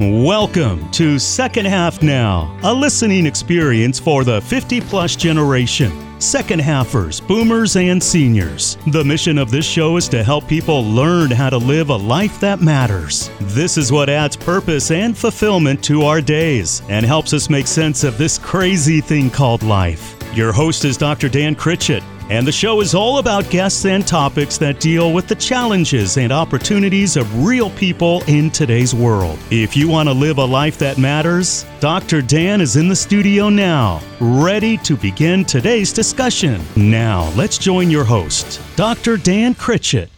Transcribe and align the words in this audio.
Welcome 0.00 0.88
to 0.92 1.18
Second 1.18 1.66
Half 1.66 2.02
Now, 2.02 2.56
a 2.62 2.72
listening 2.72 3.26
experience 3.26 3.98
for 3.98 4.22
the 4.22 4.40
50 4.42 4.80
plus 4.82 5.16
generation. 5.16 5.90
Second 6.20 6.60
halfers, 6.60 7.20
boomers, 7.20 7.74
and 7.74 8.00
seniors. 8.00 8.78
The 8.86 9.02
mission 9.02 9.38
of 9.38 9.50
this 9.50 9.66
show 9.66 9.96
is 9.96 10.08
to 10.10 10.22
help 10.22 10.46
people 10.46 10.84
learn 10.84 11.32
how 11.32 11.50
to 11.50 11.58
live 11.58 11.90
a 11.90 11.96
life 11.96 12.38
that 12.38 12.60
matters. 12.60 13.28
This 13.40 13.76
is 13.76 13.90
what 13.90 14.08
adds 14.08 14.36
purpose 14.36 14.92
and 14.92 15.18
fulfillment 15.18 15.82
to 15.86 16.02
our 16.02 16.20
days 16.20 16.80
and 16.88 17.04
helps 17.04 17.32
us 17.32 17.50
make 17.50 17.66
sense 17.66 18.04
of 18.04 18.16
this 18.18 18.38
crazy 18.38 19.00
thing 19.00 19.28
called 19.30 19.64
life. 19.64 20.14
Your 20.32 20.52
host 20.52 20.84
is 20.84 20.96
Dr. 20.96 21.28
Dan 21.28 21.56
Critchett, 21.56 22.04
and 22.30 22.46
the 22.46 22.52
show 22.52 22.80
is 22.80 22.94
all 22.94 23.18
about 23.18 23.48
guests 23.50 23.84
and 23.84 24.06
topics 24.06 24.58
that 24.58 24.80
deal 24.80 25.12
with 25.12 25.28
the 25.28 25.34
challenges 25.34 26.16
and 26.18 26.32
opportunities 26.32 27.16
of 27.16 27.44
real 27.44 27.70
people 27.70 28.22
in 28.26 28.50
today's 28.50 28.94
world. 28.94 29.38
If 29.50 29.76
you 29.76 29.88
want 29.88 30.08
to 30.08 30.12
live 30.12 30.38
a 30.38 30.44
life 30.44 30.78
that 30.78 30.98
matters, 30.98 31.64
Dr. 31.80 32.20
Dan 32.20 32.60
is 32.60 32.76
in 32.76 32.88
the 32.88 32.96
studio 32.96 33.48
now, 33.48 34.02
ready 34.20 34.76
to 34.78 34.96
begin 34.96 35.44
today's 35.44 35.92
discussion. 35.92 36.60
Now, 36.76 37.32
let's 37.36 37.56
join 37.58 37.90
your 37.90 38.04
host, 38.04 38.60
Dr. 38.76 39.16
Dan 39.16 39.54
Critchett. 39.54 40.10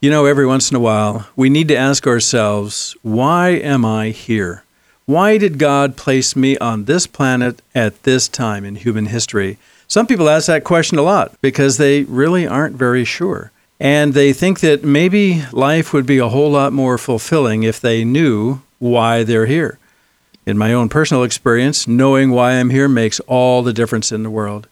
You 0.00 0.10
know, 0.10 0.26
every 0.26 0.46
once 0.46 0.68
in 0.68 0.76
a 0.76 0.80
while, 0.80 1.28
we 1.36 1.48
need 1.48 1.68
to 1.68 1.76
ask 1.76 2.08
ourselves, 2.08 2.96
why 3.02 3.50
am 3.50 3.84
I 3.84 4.10
here? 4.10 4.64
Why 5.04 5.38
did 5.38 5.58
God 5.58 5.96
place 5.96 6.34
me 6.34 6.58
on 6.58 6.86
this 6.86 7.06
planet 7.06 7.62
at 7.72 8.02
this 8.02 8.26
time 8.28 8.64
in 8.64 8.74
human 8.74 9.06
history? 9.06 9.58
Some 9.92 10.06
people 10.06 10.30
ask 10.30 10.46
that 10.46 10.64
question 10.64 10.96
a 10.96 11.02
lot 11.02 11.38
because 11.42 11.76
they 11.76 12.04
really 12.04 12.46
aren't 12.46 12.76
very 12.76 13.04
sure. 13.04 13.52
And 13.78 14.14
they 14.14 14.32
think 14.32 14.60
that 14.60 14.82
maybe 14.82 15.44
life 15.52 15.92
would 15.92 16.06
be 16.06 16.16
a 16.16 16.30
whole 16.30 16.50
lot 16.50 16.72
more 16.72 16.96
fulfilling 16.96 17.62
if 17.62 17.78
they 17.78 18.02
knew 18.02 18.62
why 18.78 19.22
they're 19.22 19.44
here. 19.44 19.78
In 20.46 20.56
my 20.56 20.72
own 20.72 20.88
personal 20.88 21.24
experience, 21.24 21.86
knowing 21.86 22.30
why 22.30 22.52
I'm 22.52 22.70
here 22.70 22.88
makes 22.88 23.20
all 23.26 23.62
the 23.62 23.74
difference 23.74 24.10
in 24.10 24.22
the 24.22 24.30
world. 24.30 24.66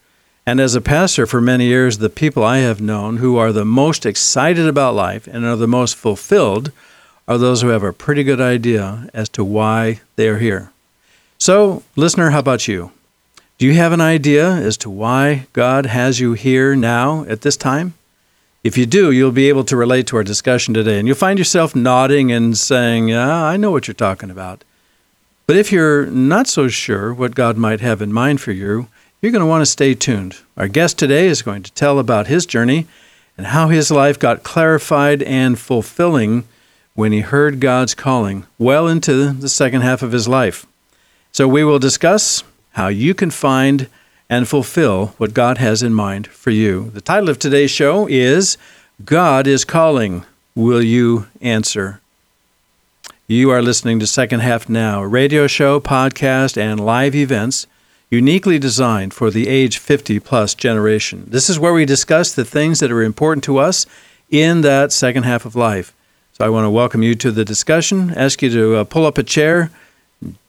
And 0.47 0.59
as 0.59 0.75
a 0.75 0.81
pastor 0.81 1.27
for 1.27 1.43
many 1.43 1.67
years, 1.67 1.99
the 1.99 2.09
people 2.09 2.43
I 2.43 2.61
have 2.61 2.81
known 2.81 3.19
who 3.19 3.37
are 3.37 3.53
the 3.53 3.67
most 3.67 4.07
excited 4.07 4.67
about 4.67 4.95
life 4.95 5.27
and 5.27 5.45
are 5.45 5.55
the 5.55 5.69
most 5.69 5.97
fulfilled 5.97 6.73
are 7.29 7.37
those 7.37 7.61
who 7.61 7.69
have 7.69 7.83
a 7.83 7.93
pretty 7.93 8.25
good 8.25 8.41
idea 8.41 9.11
as 9.13 9.29
to 9.29 9.45
why 9.45 10.01
they 10.17 10.29
are 10.29 10.39
here. 10.39 10.73
So, 11.37 11.83
listener, 11.95 12.31
how 12.31 12.39
about 12.39 12.67
you? 12.67 12.93
Do 13.61 13.67
you 13.67 13.75
have 13.75 13.93
an 13.93 14.01
idea 14.01 14.51
as 14.51 14.79
to 14.79 14.89
why 14.89 15.47
God 15.53 15.85
has 15.85 16.19
you 16.19 16.33
here 16.33 16.75
now 16.75 17.25
at 17.25 17.43
this 17.43 17.59
time? 17.59 17.93
If 18.65 18.79
you 18.79 18.87
do, 18.87 19.11
you'll 19.11 19.33
be 19.33 19.51
able 19.51 19.65
to 19.65 19.77
relate 19.77 20.07
to 20.07 20.17
our 20.17 20.25
discussion 20.25 20.73
today, 20.73 20.99
and 20.99 21.07
you'll 21.07 21.15
find 21.15 21.39
yourself 21.39 21.77
nodding 21.77 22.33
and 22.33 22.57
saying, 22.57 23.09
Yeah, 23.09 23.45
I 23.45 23.59
know 23.59 23.71
what 23.71 23.87
you're 23.87 23.95
talking 23.95 24.31
about. 24.31 24.65
But 25.47 25.59
if 25.59 25.71
you're 25.71 26.07
not 26.07 26.47
so 26.47 26.69
sure 26.69 27.13
what 27.13 27.35
God 27.35 27.59
might 27.59 27.83
have 27.83 28.01
in 28.01 28.15
mind 28.15 28.41
for 28.41 28.53
you, 28.53 28.89
you're 29.21 29.31
going 29.31 29.41
to 29.41 29.47
want 29.47 29.61
to 29.61 29.67
stay 29.67 29.93
tuned. 29.93 30.39
Our 30.57 30.67
guest 30.67 30.99
today 30.99 31.27
is 31.27 31.43
going 31.43 31.63
to 31.65 31.73
tell 31.73 31.99
about 31.99 32.29
his 32.29 32.47
journey 32.47 32.87
and 33.37 33.49
how 33.49 33.69
his 33.69 33.91
life 33.91 34.19
got 34.19 34.43
clarified 34.43 35.23
and 35.25 35.59
fulfilling 35.59 36.45
when 36.95 37.13
he 37.13 37.21
heard 37.21 37.61
God's 37.61 37.95
calling 37.95 38.47
well 38.59 38.89
into 38.89 39.33
the 39.33 39.51
second 39.51 39.83
half 39.83 40.01
of 40.01 40.13
his 40.13 40.27
life. 40.27 40.65
So 41.31 41.47
we 41.47 41.63
will 41.63 41.79
discuss 41.79 42.43
how 42.73 42.89
you 42.89 43.15
can 43.15 43.31
find 43.31 43.89
and 44.29 44.49
fulfill 44.49 45.09
what 45.19 45.35
God 45.35 45.59
has 45.59 45.83
in 45.83 45.93
mind 45.93 46.27
for 46.29 46.51
you. 46.51 46.91
The 46.91 47.01
title 47.01 47.29
of 47.29 47.39
today's 47.39 47.71
show 47.71 48.07
is 48.09 48.57
God 49.05 49.47
is 49.47 49.65
Calling. 49.65 50.25
Will 50.55 50.83
you 50.83 51.27
answer? 51.41 52.01
You 53.27 53.51
are 53.51 53.63
listening 53.63 54.01
to 54.01 54.07
Second 54.07 54.41
Half 54.41 54.69
Now, 54.69 55.03
a 55.03 55.09
radio 55.09 55.47
show, 55.47 55.81
podcast, 55.81 56.57
and 56.57 56.81
live 56.81 57.15
events 57.15 57.67
uniquely 58.11 58.59
designed 58.59 59.15
for 59.15 59.31
the 59.31 59.49
age 59.49 59.79
50 59.79 60.19
plus 60.21 60.55
generation. 60.55 61.25
This 61.29 61.49
is 61.49 61.59
where 61.59 61.73
we 61.73 61.85
discuss 61.85 62.35
the 62.35 62.45
things 62.45 62.81
that 62.81 62.91
are 62.91 63.03
important 63.03 63.45
to 63.45 63.59
us 63.59 63.87
in 64.31 64.63
that 64.63 64.93
second 64.93 65.23
half 65.23 65.45
of 65.45 65.55
life. 65.55 65.95
So 66.33 66.45
I 66.45 66.49
want 66.49 66.65
to 66.65 66.71
welcome 66.71 67.03
you 67.03 67.15
to 67.17 67.31
the 67.31 67.45
discussion, 67.45 68.13
ask 68.17 68.43
you 68.43 68.51
to 68.51 68.77
uh, 68.77 68.85
pull 68.85 69.07
up 69.07 69.19
a 69.19 69.23
chair, 69.23 69.71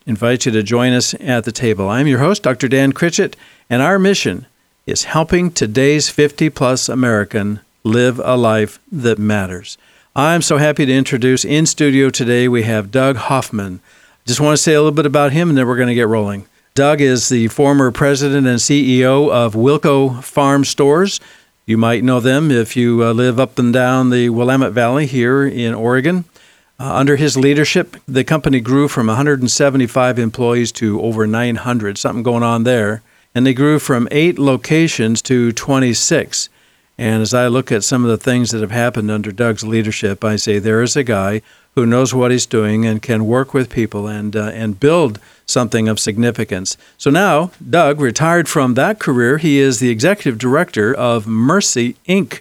invite 0.05 0.45
you 0.45 0.51
to 0.51 0.63
join 0.63 0.93
us 0.93 1.13
at 1.19 1.43
the 1.43 1.51
table. 1.51 1.89
I'm 1.89 2.07
your 2.07 2.19
host, 2.19 2.43
Dr. 2.43 2.67
Dan 2.67 2.91
Critchett, 2.91 3.35
and 3.69 3.81
our 3.81 3.99
mission 3.99 4.45
is 4.85 5.05
helping 5.05 5.51
today's 5.51 6.09
50 6.09 6.49
plus 6.49 6.89
American 6.89 7.59
live 7.83 8.19
a 8.23 8.35
life 8.35 8.79
that 8.91 9.19
matters. 9.19 9.77
I'm 10.15 10.41
so 10.41 10.57
happy 10.57 10.85
to 10.85 10.93
introduce 10.93 11.45
in 11.45 11.65
studio 11.65 12.09
today 12.09 12.47
we 12.47 12.63
have 12.63 12.91
Doug 12.91 13.15
Hoffman. 13.15 13.79
Just 14.25 14.41
want 14.41 14.57
to 14.57 14.61
say 14.61 14.73
a 14.73 14.81
little 14.81 14.95
bit 14.95 15.05
about 15.05 15.31
him 15.31 15.49
and 15.49 15.57
then 15.57 15.67
we're 15.67 15.77
going 15.77 15.87
to 15.87 15.95
get 15.95 16.07
rolling. 16.07 16.45
Doug 16.73 16.99
is 17.01 17.29
the 17.29 17.47
former 17.47 17.91
president 17.91 18.47
and 18.47 18.59
CEO 18.59 19.31
of 19.31 19.53
Wilco 19.53 20.23
Farm 20.23 20.65
Stores. 20.65 21.19
You 21.65 21.77
might 21.77 22.03
know 22.03 22.19
them 22.19 22.51
if 22.51 22.75
you 22.75 23.03
uh, 23.03 23.13
live 23.13 23.39
up 23.39 23.57
and 23.57 23.71
down 23.71 24.09
the 24.09 24.29
Willamette 24.29 24.73
Valley 24.73 25.05
here 25.05 25.45
in 25.45 25.73
Oregon. 25.73 26.25
Uh, 26.81 26.95
under 26.95 27.15
his 27.15 27.37
leadership, 27.37 27.95
the 28.07 28.23
company 28.23 28.59
grew 28.59 28.87
from 28.87 29.05
175 29.05 30.17
employees 30.17 30.71
to 30.71 30.99
over 30.99 31.27
900, 31.27 31.95
something 31.95 32.23
going 32.23 32.41
on 32.41 32.63
there. 32.63 33.03
And 33.35 33.45
they 33.45 33.53
grew 33.53 33.77
from 33.77 34.07
eight 34.09 34.39
locations 34.39 35.21
to 35.23 35.51
26. 35.51 36.49
And 36.97 37.21
as 37.21 37.35
I 37.35 37.49
look 37.49 37.71
at 37.71 37.83
some 37.83 38.03
of 38.03 38.09
the 38.09 38.17
things 38.17 38.49
that 38.49 38.61
have 38.61 38.71
happened 38.71 39.11
under 39.11 39.31
Doug's 39.31 39.63
leadership, 39.63 40.23
I 40.23 40.37
say 40.37 40.57
there 40.57 40.81
is 40.81 40.95
a 40.95 41.03
guy 41.03 41.43
who 41.75 41.85
knows 41.85 42.15
what 42.15 42.31
he's 42.31 42.47
doing 42.47 42.83
and 42.83 42.99
can 42.99 43.27
work 43.27 43.53
with 43.53 43.69
people 43.69 44.07
and 44.07 44.35
uh, 44.35 44.45
and 44.45 44.79
build 44.79 45.19
something 45.45 45.87
of 45.87 45.99
significance. 45.99 46.77
So 46.97 47.11
now, 47.11 47.51
Doug 47.69 48.01
retired 48.01 48.49
from 48.49 48.73
that 48.73 48.97
career. 48.97 49.37
He 49.37 49.59
is 49.59 49.79
the 49.79 49.91
executive 49.91 50.39
director 50.39 50.91
of 50.95 51.27
Mercy 51.27 51.95
Inc., 52.09 52.39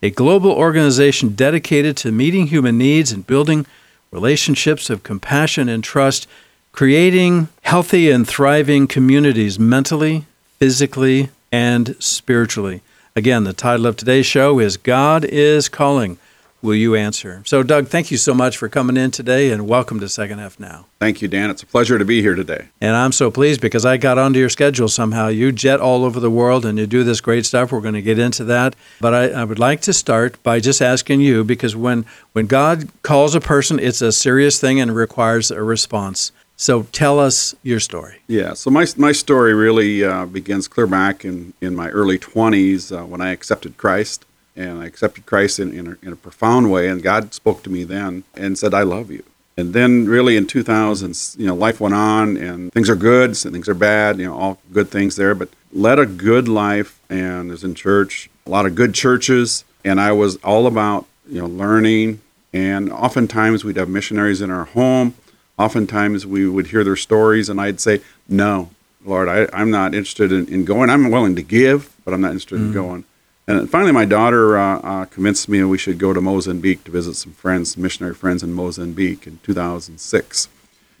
a 0.00 0.10
global 0.10 0.52
organization 0.52 1.30
dedicated 1.30 1.96
to 1.98 2.12
meeting 2.12 2.46
human 2.46 2.78
needs 2.78 3.10
and 3.10 3.26
building 3.26 3.66
relationships 4.10 4.90
of 4.90 5.02
compassion 5.02 5.68
and 5.68 5.84
trust, 5.84 6.26
creating 6.72 7.48
healthy 7.62 8.10
and 8.10 8.26
thriving 8.26 8.86
communities 8.86 9.58
mentally, 9.58 10.24
physically, 10.58 11.30
and 11.52 11.94
spiritually. 11.98 12.82
Again, 13.16 13.44
the 13.44 13.52
title 13.52 13.86
of 13.86 13.96
today's 13.96 14.26
show 14.26 14.58
is 14.58 14.76
God 14.76 15.24
is 15.24 15.68
Calling. 15.68 16.18
Will 16.62 16.74
you 16.74 16.94
answer? 16.94 17.42
So, 17.46 17.62
Doug, 17.62 17.88
thank 17.88 18.10
you 18.10 18.18
so 18.18 18.34
much 18.34 18.58
for 18.58 18.68
coming 18.68 18.98
in 18.98 19.10
today 19.10 19.50
and 19.50 19.66
welcome 19.66 19.98
to 20.00 20.08
Second 20.10 20.40
Half 20.40 20.60
Now. 20.60 20.84
Thank 20.98 21.22
you, 21.22 21.28
Dan. 21.28 21.48
It's 21.48 21.62
a 21.62 21.66
pleasure 21.66 21.98
to 21.98 22.04
be 22.04 22.20
here 22.20 22.34
today. 22.34 22.68
And 22.82 22.94
I'm 22.94 23.12
so 23.12 23.30
pleased 23.30 23.62
because 23.62 23.86
I 23.86 23.96
got 23.96 24.18
onto 24.18 24.38
your 24.38 24.50
schedule 24.50 24.88
somehow. 24.88 25.28
You 25.28 25.52
jet 25.52 25.80
all 25.80 26.04
over 26.04 26.20
the 26.20 26.30
world 26.30 26.66
and 26.66 26.78
you 26.78 26.86
do 26.86 27.02
this 27.02 27.22
great 27.22 27.46
stuff. 27.46 27.72
We're 27.72 27.80
going 27.80 27.94
to 27.94 28.02
get 28.02 28.18
into 28.18 28.44
that. 28.44 28.76
But 29.00 29.14
I, 29.14 29.28
I 29.30 29.44
would 29.44 29.58
like 29.58 29.80
to 29.82 29.94
start 29.94 30.42
by 30.42 30.60
just 30.60 30.82
asking 30.82 31.22
you 31.22 31.44
because 31.44 31.74
when, 31.74 32.04
when 32.32 32.46
God 32.46 32.90
calls 33.02 33.34
a 33.34 33.40
person, 33.40 33.78
it's 33.78 34.02
a 34.02 34.12
serious 34.12 34.60
thing 34.60 34.80
and 34.80 34.94
requires 34.94 35.50
a 35.50 35.62
response. 35.62 36.30
So 36.56 36.82
tell 36.92 37.18
us 37.18 37.54
your 37.62 37.80
story. 37.80 38.18
Yeah, 38.26 38.52
so 38.52 38.70
my, 38.70 38.84
my 38.98 39.12
story 39.12 39.54
really 39.54 40.04
uh, 40.04 40.26
begins 40.26 40.68
clear 40.68 40.86
back 40.86 41.24
in, 41.24 41.54
in 41.62 41.74
my 41.74 41.88
early 41.88 42.18
20s 42.18 42.94
uh, 42.94 43.06
when 43.06 43.22
I 43.22 43.30
accepted 43.30 43.78
Christ. 43.78 44.26
And 44.60 44.82
I 44.82 44.86
accepted 44.86 45.24
Christ 45.24 45.58
in, 45.58 45.72
in 45.72 45.86
a, 45.86 46.06
in 46.06 46.12
a 46.12 46.16
profound 46.16 46.70
way. 46.70 46.88
And 46.88 47.02
God 47.02 47.32
spoke 47.32 47.62
to 47.62 47.70
me 47.70 47.84
then 47.84 48.24
and 48.34 48.58
said, 48.58 48.74
I 48.74 48.82
love 48.82 49.10
you. 49.10 49.24
And 49.56 49.74
then, 49.74 50.06
really, 50.06 50.36
in 50.36 50.46
2000, 50.46 51.34
you 51.38 51.46
know, 51.46 51.54
life 51.54 51.80
went 51.80 51.94
on, 51.94 52.36
and 52.36 52.72
things 52.72 52.88
are 52.88 52.96
good, 52.96 53.30
and 53.30 53.52
things 53.52 53.68
are 53.68 53.74
bad. 53.74 54.18
You 54.18 54.26
know, 54.26 54.38
all 54.38 54.58
good 54.72 54.88
things 54.88 55.16
there. 55.16 55.34
But 55.34 55.50
led 55.72 55.98
a 55.98 56.06
good 56.06 56.48
life, 56.48 57.00
and 57.10 57.50
was 57.50 57.62
in 57.62 57.74
church, 57.74 58.30
a 58.46 58.50
lot 58.50 58.64
of 58.64 58.74
good 58.74 58.94
churches, 58.94 59.64
and 59.84 60.00
I 60.00 60.12
was 60.12 60.36
all 60.36 60.66
about 60.66 61.06
you 61.28 61.40
know 61.40 61.46
learning. 61.46 62.20
And 62.52 62.90
oftentimes 62.90 63.62
we'd 63.62 63.76
have 63.76 63.88
missionaries 63.88 64.40
in 64.40 64.50
our 64.50 64.64
home. 64.64 65.14
Oftentimes 65.58 66.26
we 66.26 66.48
would 66.48 66.68
hear 66.68 66.82
their 66.82 66.96
stories, 66.96 67.48
and 67.48 67.60
I'd 67.60 67.80
say, 67.80 68.00
"No, 68.28 68.70
Lord, 69.04 69.28
I, 69.28 69.46
am 69.52 69.70
not 69.70 69.94
interested 69.94 70.32
in, 70.32 70.46
in, 70.48 70.64
going. 70.64 70.88
I'm 70.88 71.10
willing 71.10 71.36
to 71.36 71.42
give, 71.42 71.94
but 72.04 72.14
I'm 72.14 72.22
not 72.22 72.32
interested 72.32 72.58
mm. 72.58 72.66
in 72.66 72.72
going." 72.72 73.04
And 73.50 73.68
finally, 73.68 73.92
my 73.92 74.04
daughter 74.04 74.56
uh, 74.56 74.78
uh, 74.78 75.04
convinced 75.06 75.48
me 75.48 75.62
we 75.64 75.76
should 75.76 75.98
go 75.98 76.12
to 76.12 76.20
Mozambique 76.20 76.84
to 76.84 76.90
visit 76.90 77.14
some 77.14 77.32
friends, 77.32 77.76
missionary 77.76 78.14
friends 78.14 78.42
in 78.42 78.52
Mozambique 78.52 79.26
in 79.26 79.38
2006. 79.42 80.48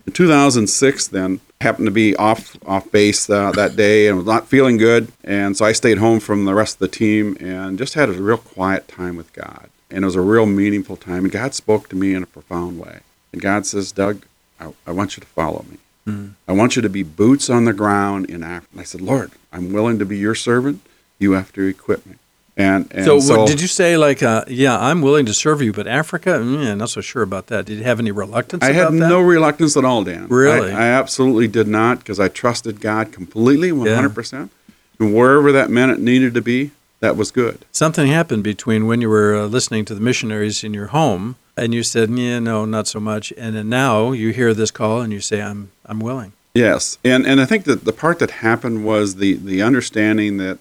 In 0.06 0.12
2006, 0.12 1.06
then 1.08 1.40
happened 1.60 1.86
to 1.86 1.92
be 1.92 2.16
off 2.16 2.56
off 2.66 2.90
base 2.90 3.28
uh, 3.30 3.52
that 3.52 3.76
day 3.76 4.08
and 4.08 4.16
was 4.16 4.26
not 4.26 4.48
feeling 4.48 4.78
good, 4.78 5.12
and 5.22 5.56
so 5.56 5.64
I 5.64 5.72
stayed 5.72 5.98
home 5.98 6.18
from 6.18 6.44
the 6.44 6.54
rest 6.54 6.76
of 6.76 6.78
the 6.80 6.88
team 6.88 7.36
and 7.38 7.78
just 7.78 7.94
had 7.94 8.08
a 8.08 8.12
real 8.12 8.38
quiet 8.38 8.88
time 8.88 9.16
with 9.16 9.32
God. 9.32 9.68
And 9.90 10.02
it 10.02 10.06
was 10.06 10.16
a 10.16 10.20
real 10.20 10.46
meaningful 10.46 10.96
time. 10.96 11.24
And 11.24 11.32
God 11.32 11.54
spoke 11.54 11.88
to 11.90 11.96
me 11.96 12.14
in 12.14 12.22
a 12.22 12.26
profound 12.26 12.78
way. 12.78 13.00
And 13.32 13.42
God 13.42 13.66
says, 13.66 13.92
Doug, 13.92 14.24
I, 14.58 14.72
I 14.86 14.92
want 14.92 15.16
you 15.16 15.20
to 15.20 15.26
follow 15.26 15.64
me. 15.68 15.78
Mm. 16.06 16.34
I 16.46 16.52
want 16.52 16.76
you 16.76 16.82
to 16.82 16.88
be 16.88 17.02
boots 17.02 17.50
on 17.50 17.64
the 17.64 17.72
ground 17.72 18.30
in 18.30 18.42
Africa. 18.42 18.68
And 18.72 18.80
I 18.80 18.84
said, 18.84 19.00
Lord, 19.00 19.32
I'm 19.52 19.72
willing 19.72 19.98
to 19.98 20.04
be 20.04 20.16
your 20.16 20.36
servant. 20.36 20.80
You 21.18 21.32
have 21.32 21.52
to 21.52 21.62
equip 21.62 22.06
me. 22.06 22.16
And, 22.60 22.92
and 22.92 23.04
so, 23.04 23.38
what, 23.38 23.48
did 23.48 23.60
you 23.60 23.66
say 23.66 23.96
like, 23.96 24.22
uh, 24.22 24.44
yeah, 24.48 24.78
I'm 24.78 25.00
willing 25.02 25.26
to 25.26 25.34
serve 25.34 25.62
you, 25.62 25.72
but 25.72 25.86
Africa, 25.86 26.30
mm, 26.30 26.76
not 26.76 26.90
so 26.90 27.00
sure 27.00 27.22
about 27.22 27.46
that. 27.46 27.64
Did 27.64 27.78
you 27.78 27.84
have 27.84 27.98
any 27.98 28.10
reluctance? 28.10 28.62
I 28.62 28.72
had 28.72 28.88
that? 28.88 28.92
no 28.92 29.20
reluctance 29.20 29.76
at 29.76 29.84
all, 29.84 30.04
Dan. 30.04 30.28
Really? 30.28 30.70
I, 30.70 30.86
I 30.86 30.88
absolutely 30.88 31.48
did 31.48 31.68
not 31.68 31.98
because 31.98 32.20
I 32.20 32.28
trusted 32.28 32.80
God 32.80 33.12
completely, 33.12 33.70
100%. 33.70 34.32
Yeah. 34.32 34.74
And 34.98 35.14
wherever 35.14 35.52
that 35.52 35.70
meant 35.70 35.92
it 35.92 36.00
needed 36.00 36.34
to 36.34 36.42
be, 36.42 36.72
that 37.00 37.16
was 37.16 37.30
good. 37.30 37.64
Something 37.72 38.08
happened 38.08 38.44
between 38.44 38.86
when 38.86 39.00
you 39.00 39.08
were 39.08 39.34
uh, 39.34 39.46
listening 39.46 39.86
to 39.86 39.94
the 39.94 40.00
missionaries 40.00 40.62
in 40.62 40.74
your 40.74 40.88
home 40.88 41.36
and 41.56 41.72
you 41.72 41.82
said, 41.82 42.10
yeah, 42.10 42.38
no, 42.38 42.66
not 42.66 42.86
so 42.86 43.00
much. 43.00 43.32
And 43.38 43.56
then 43.56 43.70
now 43.70 44.12
you 44.12 44.30
hear 44.30 44.52
this 44.52 44.70
call 44.70 45.00
and 45.00 45.12
you 45.12 45.20
say, 45.20 45.40
I'm, 45.40 45.70
I'm 45.86 46.00
willing. 46.00 46.32
Yes. 46.54 46.98
And, 47.02 47.26
and 47.26 47.40
I 47.40 47.46
think 47.46 47.64
that 47.64 47.84
the 47.84 47.92
part 47.92 48.18
that 48.18 48.30
happened 48.30 48.84
was 48.84 49.16
the, 49.16 49.34
the 49.34 49.62
understanding 49.62 50.36
that 50.36 50.58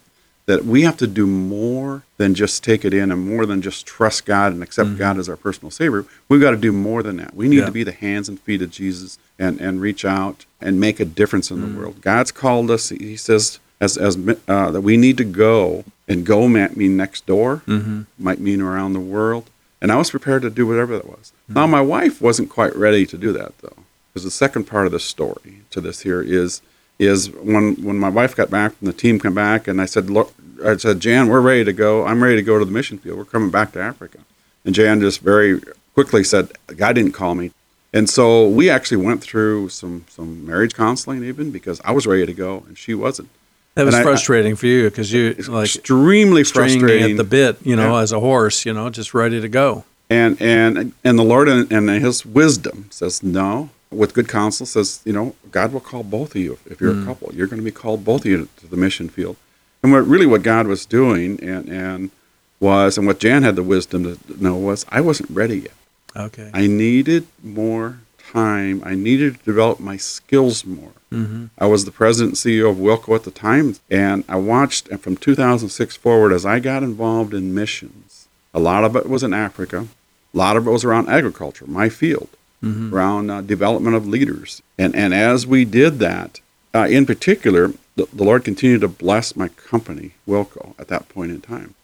that 0.49 0.65
we 0.65 0.81
have 0.81 0.97
to 0.97 1.05
do 1.05 1.27
more 1.27 2.01
than 2.17 2.33
just 2.33 2.63
take 2.63 2.83
it 2.83 2.91
in 2.91 3.11
and 3.11 3.29
more 3.29 3.45
than 3.45 3.61
just 3.61 3.85
trust 3.85 4.25
God 4.25 4.51
and 4.51 4.63
accept 4.63 4.89
mm-hmm. 4.89 4.97
God 4.97 5.19
as 5.19 5.29
our 5.29 5.35
personal 5.35 5.69
Savior. 5.69 6.05
We've 6.27 6.41
got 6.41 6.51
to 6.51 6.57
do 6.57 6.71
more 6.71 7.03
than 7.03 7.17
that. 7.17 7.35
We 7.35 7.47
need 7.47 7.59
yeah. 7.59 7.67
to 7.67 7.71
be 7.71 7.83
the 7.83 7.91
hands 7.91 8.27
and 8.27 8.39
feet 8.39 8.63
of 8.63 8.71
Jesus 8.71 9.19
and, 9.37 9.61
and 9.61 9.79
reach 9.79 10.03
out 10.03 10.47
and 10.59 10.79
make 10.79 10.99
a 10.99 11.05
difference 11.05 11.51
in 11.51 11.57
mm-hmm. 11.57 11.67
the 11.67 11.71
mm. 11.71 11.77
world. 11.77 12.01
God's 12.01 12.31
called 12.31 12.71
us, 12.71 12.89
He 12.89 13.15
says, 13.15 13.59
as, 13.79 13.95
as 13.95 14.17
uh, 14.47 14.71
that 14.71 14.81
we 14.81 14.97
need 14.97 15.17
to 15.17 15.23
go, 15.23 15.85
and 16.07 16.25
go 16.25 16.47
might 16.47 16.75
mean 16.75 16.97
next 16.97 17.27
door, 17.27 17.61
mm-hmm. 17.67 18.01
might 18.17 18.39
mean 18.39 18.59
around 18.59 18.93
the 18.93 18.99
world. 18.99 19.51
And 19.79 19.91
I 19.91 19.97
was 19.97 20.09
prepared 20.09 20.41
to 20.41 20.49
do 20.49 20.65
whatever 20.65 20.95
that 20.97 21.07
was. 21.07 21.31
Mm-hmm. 21.43 21.53
Now, 21.53 21.67
my 21.67 21.81
wife 21.81 22.23
wasn't 22.23 22.49
quite 22.49 22.75
ready 22.75 23.05
to 23.05 23.17
do 23.19 23.31
that, 23.33 23.55
though, 23.59 23.83
because 24.11 24.23
the 24.23 24.31
second 24.31 24.63
part 24.63 24.87
of 24.87 24.91
the 24.91 24.99
story 24.99 25.61
to 25.69 25.79
this 25.79 26.01
here 26.01 26.23
is 26.23 26.63
is 26.99 27.31
when 27.31 27.75
when 27.75 27.97
my 27.97 28.09
wife 28.09 28.35
got 28.35 28.51
back 28.51 28.73
and 28.79 28.87
the 28.87 28.93
team 28.93 29.19
came 29.19 29.33
back, 29.33 29.67
and 29.67 29.81
I 29.81 29.85
said, 29.85 30.09
"Look, 30.09 30.33
I 30.65 30.77
said, 30.77 30.99
Jan, 30.99 31.27
we're 31.27 31.41
ready 31.41 31.63
to 31.63 31.73
go. 31.73 32.05
I'm 32.05 32.23
ready 32.23 32.35
to 32.35 32.41
go 32.41 32.59
to 32.59 32.65
the 32.65 32.71
mission 32.71 32.97
field. 32.97 33.17
We're 33.17 33.25
coming 33.25 33.49
back 33.49 33.71
to 33.73 33.81
Africa." 33.81 34.19
And 34.65 34.75
Jan 34.75 34.99
just 34.99 35.21
very 35.21 35.61
quickly 35.93 36.23
said, 36.23 36.51
"Guy 36.75 36.93
didn't 36.93 37.13
call 37.13 37.35
me." 37.35 37.51
And 37.93 38.09
so 38.09 38.47
we 38.47 38.69
actually 38.69 39.03
went 39.03 39.21
through 39.21 39.69
some 39.69 40.05
some 40.09 40.45
marriage 40.45 40.75
counseling 40.75 41.23
even 41.23 41.51
because 41.51 41.81
I 41.83 41.91
was 41.91 42.05
ready 42.05 42.25
to 42.25 42.33
go 42.33 42.63
and 42.67 42.77
she 42.77 42.93
wasn't. 42.93 43.29
That 43.75 43.85
was 43.85 43.95
and 43.95 44.03
frustrating 44.03 44.53
I, 44.53 44.55
for 44.55 44.67
you 44.67 44.89
because 44.89 45.11
you 45.11 45.33
like 45.47 45.75
extremely 45.75 46.43
frustrating 46.43 47.11
at 47.11 47.17
the 47.17 47.23
bit, 47.23 47.57
you 47.63 47.75
know, 47.75 47.95
yeah. 47.95 48.01
as 48.01 48.11
a 48.11 48.19
horse, 48.19 48.65
you 48.65 48.73
know, 48.73 48.89
just 48.89 49.13
ready 49.13 49.39
to 49.41 49.47
go. 49.47 49.85
And 50.09 50.41
and 50.41 50.93
and 51.03 51.17
the 51.17 51.23
Lord 51.23 51.47
and, 51.47 51.71
and 51.71 51.89
His 51.89 52.25
wisdom 52.25 52.87
says 52.89 53.23
no, 53.23 53.69
with 53.91 54.13
good 54.13 54.27
counsel 54.27 54.65
says, 54.65 55.01
you 55.05 55.13
know, 55.13 55.35
God 55.51 55.73
will 55.73 55.79
call 55.79 56.03
both 56.03 56.35
of 56.35 56.41
you 56.41 56.59
if 56.65 56.79
you're 56.81 56.93
mm. 56.93 57.03
a 57.03 57.05
couple. 57.05 57.33
You're 57.33 57.47
going 57.47 57.59
to 57.59 57.65
be 57.65 57.71
called 57.71 58.03
both 58.05 58.21
of 58.21 58.27
you 58.27 58.49
to 58.57 58.67
the 58.67 58.77
mission 58.77 59.09
field. 59.09 59.35
And 59.81 59.91
what 59.91 60.07
really 60.07 60.25
what 60.25 60.43
God 60.43 60.67
was 60.67 60.85
doing 60.85 61.41
and 61.41 61.69
and 61.69 62.11
was 62.59 62.97
and 62.97 63.07
what 63.07 63.19
Jan 63.19 63.43
had 63.43 63.55
the 63.55 63.63
wisdom 63.63 64.03
to 64.03 64.43
know 64.43 64.55
was 64.55 64.85
I 64.89 65.01
wasn't 65.01 65.29
ready 65.29 65.59
yet. 65.59 65.73
Okay. 66.15 66.49
I 66.53 66.67
needed 66.67 67.27
more 67.43 67.99
time. 68.17 68.81
I 68.85 68.95
needed 68.95 69.39
to 69.39 69.45
develop 69.45 69.79
my 69.79 69.97
skills 69.97 70.65
more. 70.65 70.91
Mm-hmm. 71.11 71.45
I 71.57 71.65
was 71.65 71.85
the 71.85 71.91
president 71.91 72.45
and 72.45 72.53
CEO 72.53 72.69
of 72.69 72.77
Wilco 72.77 73.15
at 73.15 73.23
the 73.23 73.31
time, 73.31 73.75
and 73.89 74.23
I 74.27 74.35
watched 74.35 74.89
and 74.89 75.01
from 75.01 75.17
2006 75.17 75.95
forward 75.95 76.31
as 76.31 76.45
I 76.45 76.59
got 76.59 76.83
involved 76.83 77.33
in 77.33 77.55
missions. 77.55 78.27
A 78.53 78.59
lot 78.59 78.83
of 78.83 78.95
it 78.95 79.09
was 79.09 79.23
in 79.23 79.33
Africa. 79.33 79.87
A 80.33 80.37
lot 80.37 80.57
of 80.57 80.67
it 80.67 80.71
was 80.71 80.83
around 80.83 81.09
agriculture, 81.09 81.65
my 81.67 81.89
field 81.89 82.29
mm-hmm. 82.63 82.93
around 82.93 83.29
uh, 83.29 83.41
development 83.41 83.95
of 83.95 84.07
leaders. 84.07 84.61
And, 84.77 84.95
and 84.95 85.13
as 85.13 85.47
we 85.47 85.65
did 85.65 85.99
that, 85.99 86.39
uh, 86.73 86.87
in 86.89 87.05
particular, 87.05 87.73
the, 87.99 88.15
the, 88.15 88.23
Lord 88.23 88.43
continued 88.43 88.81
to 88.81 88.87
bless 88.87 89.35
my 89.35 89.47
company, 89.49 90.11
Wilco, 90.27 90.73
at 90.79 90.87
that 90.87 91.09
point 91.09 91.31
in 91.31 91.41
time. 91.41 91.75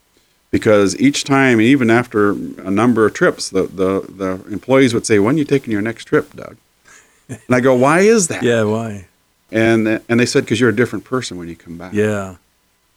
Because 0.51 0.97
each 0.99 1.23
time, 1.23 1.59
even 1.59 1.89
after 1.89 2.31
a 2.31 2.71
number 2.71 3.05
of 3.05 3.13
trips, 3.13 3.49
the, 3.49 3.63
the, 3.63 4.05
the 4.09 4.45
employees 4.51 4.93
would 4.93 5.05
say, 5.05 5.19
When 5.19 5.35
are 5.35 5.37
you 5.37 5.45
taking 5.45 5.71
your 5.71 5.81
next 5.81 6.05
trip, 6.05 6.33
Doug? 6.33 6.57
And 7.27 7.39
I 7.49 7.59
go, 7.59 7.75
Why 7.75 7.99
is 8.01 8.27
that? 8.29 8.43
Yeah, 8.43 8.63
why? 8.63 9.07
And, 9.51 10.01
and 10.07 10.19
they 10.19 10.25
said, 10.25 10.45
Because 10.45 10.59
you're 10.59 10.69
a 10.69 10.75
different 10.75 11.03
person 11.03 11.37
when 11.37 11.47
you 11.47 11.55
come 11.55 11.77
back. 11.77 11.93
Yeah. 11.93 12.35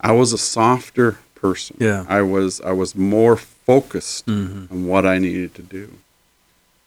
I 0.01 0.13
was 0.13 0.33
a 0.33 0.39
softer 0.39 1.19
person. 1.35 1.77
Yeah. 1.81 2.05
I 2.09 2.23
was 2.23 2.61
I 2.61 2.73
was 2.73 2.95
more 2.95 3.37
focused 3.37 4.27
mm-hmm. 4.27 4.73
on 4.73 4.87
what 4.87 5.05
I 5.05 5.19
needed 5.19 5.55
to 5.57 5.63
do 5.63 5.99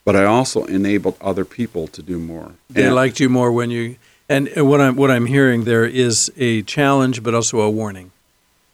but 0.04 0.16
I 0.16 0.24
also 0.24 0.64
enabled 0.64 1.16
other 1.20 1.44
people 1.44 1.86
to 1.88 2.02
do 2.02 2.18
more. 2.18 2.52
They 2.68 2.86
and, 2.86 2.94
liked 2.94 3.20
you 3.20 3.28
more 3.28 3.52
when 3.52 3.70
you 3.70 3.96
and 4.32 4.68
what 4.68 4.80
I'm 4.80 4.96
what 4.96 5.10
I'm 5.10 5.26
hearing 5.26 5.64
there 5.64 5.84
is 5.84 6.32
a 6.36 6.62
challenge, 6.62 7.22
but 7.22 7.34
also 7.34 7.60
a 7.60 7.70
warning. 7.70 8.10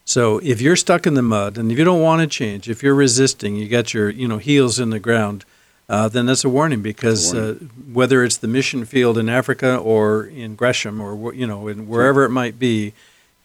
So 0.05 0.39
if 0.39 0.61
you're 0.61 0.77
stuck 0.77 1.07
in 1.07 1.15
the 1.15 1.23
mud 1.23 1.59
and 1.59 1.71
if 1.71 1.79
you 1.79 1.85
don't 1.85 2.01
want 2.01 2.23
to 2.23 2.27
change, 2.27 2.71
if 2.71 2.83
you're 2.83 2.95
resisting, 2.95 3.57
you 3.57 3.69
got 3.69 3.93
your 3.93 4.09
you 4.09 4.27
know 4.27 4.39
heels 4.39 4.79
in 4.79 4.91
the 4.91 4.99
ground, 4.99 5.45
uh, 5.89 6.09
then 6.09 6.27
that's 6.27 6.45
a 6.45 6.49
warning 6.49 6.83
because 6.83 7.33
a 7.33 7.37
warning. 7.37 7.71
Uh, 7.71 7.93
whether 7.93 8.25
it's 8.25 8.39
the 8.39 8.49
mission 8.49 8.85
field 8.85 9.19
in 9.19 9.29
Africa 9.29 9.77
or 9.77 10.25
in 10.25 10.55
Gresham 10.55 11.01
or 11.01 11.35
you 11.35 11.47
know 11.47 11.69
in 11.69 11.89
wherever 11.89 12.25
it 12.25 12.31
might 12.31 12.59
be, 12.59 12.95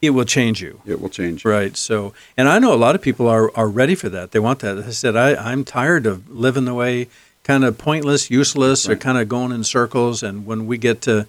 it 0.04 0.09
will 0.09 0.25
change 0.25 0.62
you. 0.62 0.81
It 0.86 1.01
will 1.01 1.09
change. 1.09 1.45
Right. 1.45 1.77
So, 1.77 2.13
and 2.36 2.50
I 2.50 2.59
know 2.59 2.74
a 2.74 2.75
lot 2.75 2.94
of 2.94 3.01
people 3.01 3.27
are, 3.27 3.50
are 3.56 3.69
ready 3.69 3.95
for 3.95 4.09
that. 4.09 4.31
They 4.31 4.39
want 4.39 4.59
that. 4.59 4.77
I 4.77 4.89
said, 4.89 5.16
I, 5.16 5.33
I'm 5.36 5.63
tired 5.63 6.06
of 6.06 6.30
living 6.30 6.66
the 6.66 6.74
way 6.74 7.07
kind 7.44 7.63
of 7.63 7.77
pointless, 7.77 8.30
useless, 8.30 8.86
right. 8.86 8.98
or 8.98 9.00
kind 9.00 9.18
of 9.18 9.30
going 9.30 9.54
in 9.54 9.63
circles. 9.63 10.21
And 10.21 10.45
when 10.45 10.68
we 10.68 10.77
get 10.77 11.01
to, 11.04 11.25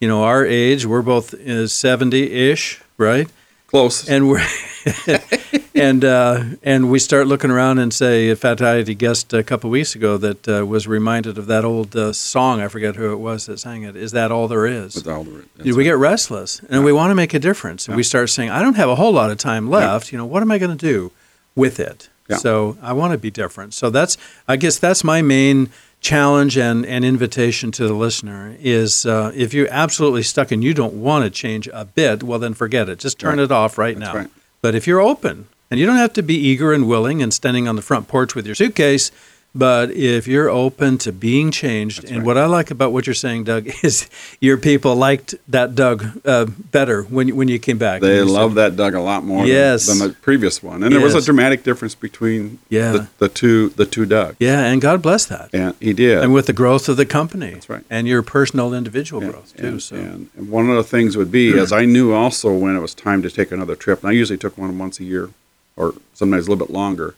you 0.00 0.08
know, 0.08 0.24
our 0.24 0.44
age, 0.44 0.86
we're 0.86 1.02
both 1.02 1.34
uh, 1.34 1.66
seventy-ish, 1.66 2.82
right? 2.98 3.28
Close. 3.66 4.08
And 4.08 4.28
we're 4.28 4.46
and 5.74 6.04
uh, 6.04 6.44
and 6.62 6.90
we 6.90 6.98
start 6.98 7.26
looking 7.26 7.50
around 7.50 7.78
and 7.78 7.92
say, 7.92 8.28
in 8.28 8.36
fact, 8.36 8.62
I 8.62 8.76
had 8.76 8.88
a 8.88 8.94
guest 8.94 9.32
a 9.32 9.42
couple 9.42 9.68
of 9.68 9.72
weeks 9.72 9.94
ago 9.94 10.16
that 10.18 10.48
uh, 10.48 10.64
was 10.64 10.86
reminded 10.86 11.36
of 11.36 11.46
that 11.46 11.64
old 11.64 11.96
uh, 11.96 12.12
song. 12.12 12.60
I 12.60 12.68
forget 12.68 12.96
who 12.96 13.12
it 13.12 13.16
was 13.16 13.46
that 13.46 13.58
sang 13.58 13.82
it. 13.82 13.96
Is 13.96 14.12
that 14.12 14.30
all 14.30 14.48
there 14.48 14.66
is? 14.66 14.94
That's 14.94 15.08
all 15.08 15.24
there 15.24 15.42
is. 15.58 15.76
we 15.76 15.84
get 15.84 15.96
restless, 15.96 16.60
and 16.60 16.70
yeah. 16.70 16.84
we 16.84 16.92
want 16.92 17.10
to 17.10 17.14
make 17.14 17.34
a 17.34 17.38
difference, 17.38 17.86
and 17.86 17.94
yeah. 17.94 17.96
we 17.96 18.02
start 18.02 18.30
saying, 18.30 18.50
I 18.50 18.62
don't 18.62 18.76
have 18.76 18.88
a 18.88 18.94
whole 18.94 19.12
lot 19.12 19.30
of 19.30 19.38
time 19.38 19.68
left. 19.68 20.08
Yeah. 20.08 20.16
You 20.16 20.18
know, 20.18 20.26
what 20.26 20.42
am 20.42 20.50
I 20.50 20.58
going 20.58 20.76
to 20.76 20.86
do 20.86 21.12
with 21.54 21.80
it? 21.80 22.08
So 22.34 22.76
I 22.82 22.92
want 22.92 23.12
to 23.12 23.18
be 23.18 23.30
different. 23.30 23.72
So 23.72 23.88
that's, 23.90 24.16
I 24.48 24.56
guess, 24.56 24.78
that's 24.78 25.04
my 25.04 25.22
main 25.22 25.70
challenge 26.00 26.56
and, 26.56 26.86
and 26.86 27.04
invitation 27.04 27.72
to 27.72 27.86
the 27.88 27.94
listener 27.94 28.56
is 28.60 29.06
uh, 29.06 29.32
if 29.34 29.52
you're 29.52 29.68
absolutely 29.70 30.22
stuck 30.22 30.52
and 30.52 30.62
you 30.62 30.74
don't 30.74 30.94
want 30.94 31.24
to 31.24 31.30
change 31.30 31.68
a 31.72 31.84
bit, 31.84 32.22
well, 32.22 32.38
then 32.38 32.54
forget 32.54 32.88
it. 32.88 32.98
Just 32.98 33.18
turn 33.18 33.38
right. 33.38 33.44
it 33.44 33.52
off 33.52 33.78
right 33.78 33.98
that's 33.98 34.12
now. 34.12 34.20
Right. 34.20 34.30
But 34.62 34.74
if 34.74 34.86
you're 34.86 35.00
open, 35.00 35.48
and 35.70 35.80
you 35.80 35.86
don't 35.86 35.96
have 35.96 36.12
to 36.14 36.22
be 36.22 36.36
eager 36.36 36.72
and 36.72 36.86
willing 36.88 37.22
and 37.22 37.32
standing 37.34 37.66
on 37.66 37.76
the 37.76 37.82
front 37.82 38.08
porch 38.08 38.34
with 38.34 38.46
your 38.46 38.54
suitcase, 38.54 39.10
but 39.56 39.90
if 39.90 40.26
you're 40.26 40.50
open 40.50 40.98
to 40.98 41.12
being 41.12 41.50
changed, 41.50 42.02
That's 42.02 42.10
and 42.10 42.18
right. 42.20 42.26
what 42.26 42.38
I 42.38 42.46
like 42.46 42.70
about 42.70 42.92
what 42.92 43.06
you're 43.06 43.14
saying, 43.14 43.44
Doug, 43.44 43.68
is 43.82 44.08
your 44.40 44.58
people 44.58 44.94
liked 44.94 45.34
that 45.48 45.74
Doug 45.74 46.04
uh, 46.24 46.46
better 46.46 47.02
when 47.02 47.34
when 47.36 47.48
you 47.48 47.58
came 47.58 47.78
back. 47.78 48.00
They 48.00 48.20
love 48.22 48.54
that 48.54 48.76
Doug 48.76 48.94
a 48.94 49.00
lot 49.00 49.24
more 49.24 49.46
yes. 49.46 49.86
than, 49.86 49.98
than, 49.98 50.08
the 50.08 50.14
previous 50.14 50.62
one, 50.62 50.82
and 50.82 50.92
yes. 50.92 50.92
there 50.92 51.04
was 51.04 51.14
a 51.14 51.24
dramatic 51.24 51.62
difference 51.62 51.94
between 51.94 52.58
yeah. 52.68 52.92
the, 52.92 53.08
the, 53.18 53.28
two 53.28 53.70
the 53.70 53.86
two 53.86 54.06
Doug. 54.06 54.36
Yeah, 54.38 54.64
and 54.64 54.80
God 54.80 55.02
bless 55.02 55.26
that. 55.26 55.50
And 55.52 55.74
he 55.80 55.92
did, 55.92 56.22
and 56.22 56.32
with 56.32 56.46
the 56.46 56.52
growth 56.52 56.88
of 56.88 56.96
the 56.96 57.06
company. 57.06 57.52
That's 57.52 57.68
right, 57.68 57.84
and 57.88 58.06
your 58.06 58.22
personal 58.22 58.74
individual 58.74 59.22
and, 59.22 59.32
growth 59.32 59.56
too. 59.56 59.66
And, 59.66 59.82
so, 59.82 59.96
and, 59.96 60.30
and 60.36 60.50
one 60.50 60.68
of 60.68 60.76
the 60.76 60.84
things 60.84 61.16
would 61.16 61.32
be, 61.32 61.58
as 61.58 61.72
I 61.72 61.84
knew 61.84 62.12
also 62.12 62.52
when 62.52 62.76
it 62.76 62.80
was 62.80 62.94
time 62.94 63.22
to 63.22 63.30
take 63.30 63.52
another 63.52 63.76
trip, 63.76 64.00
and 64.00 64.10
I 64.10 64.12
usually 64.12 64.38
took 64.38 64.58
one 64.58 64.78
once 64.78 65.00
a 65.00 65.04
year, 65.04 65.30
or 65.76 65.94
sometimes 66.14 66.46
a 66.46 66.50
little 66.50 66.66
bit 66.66 66.72
longer, 66.72 67.14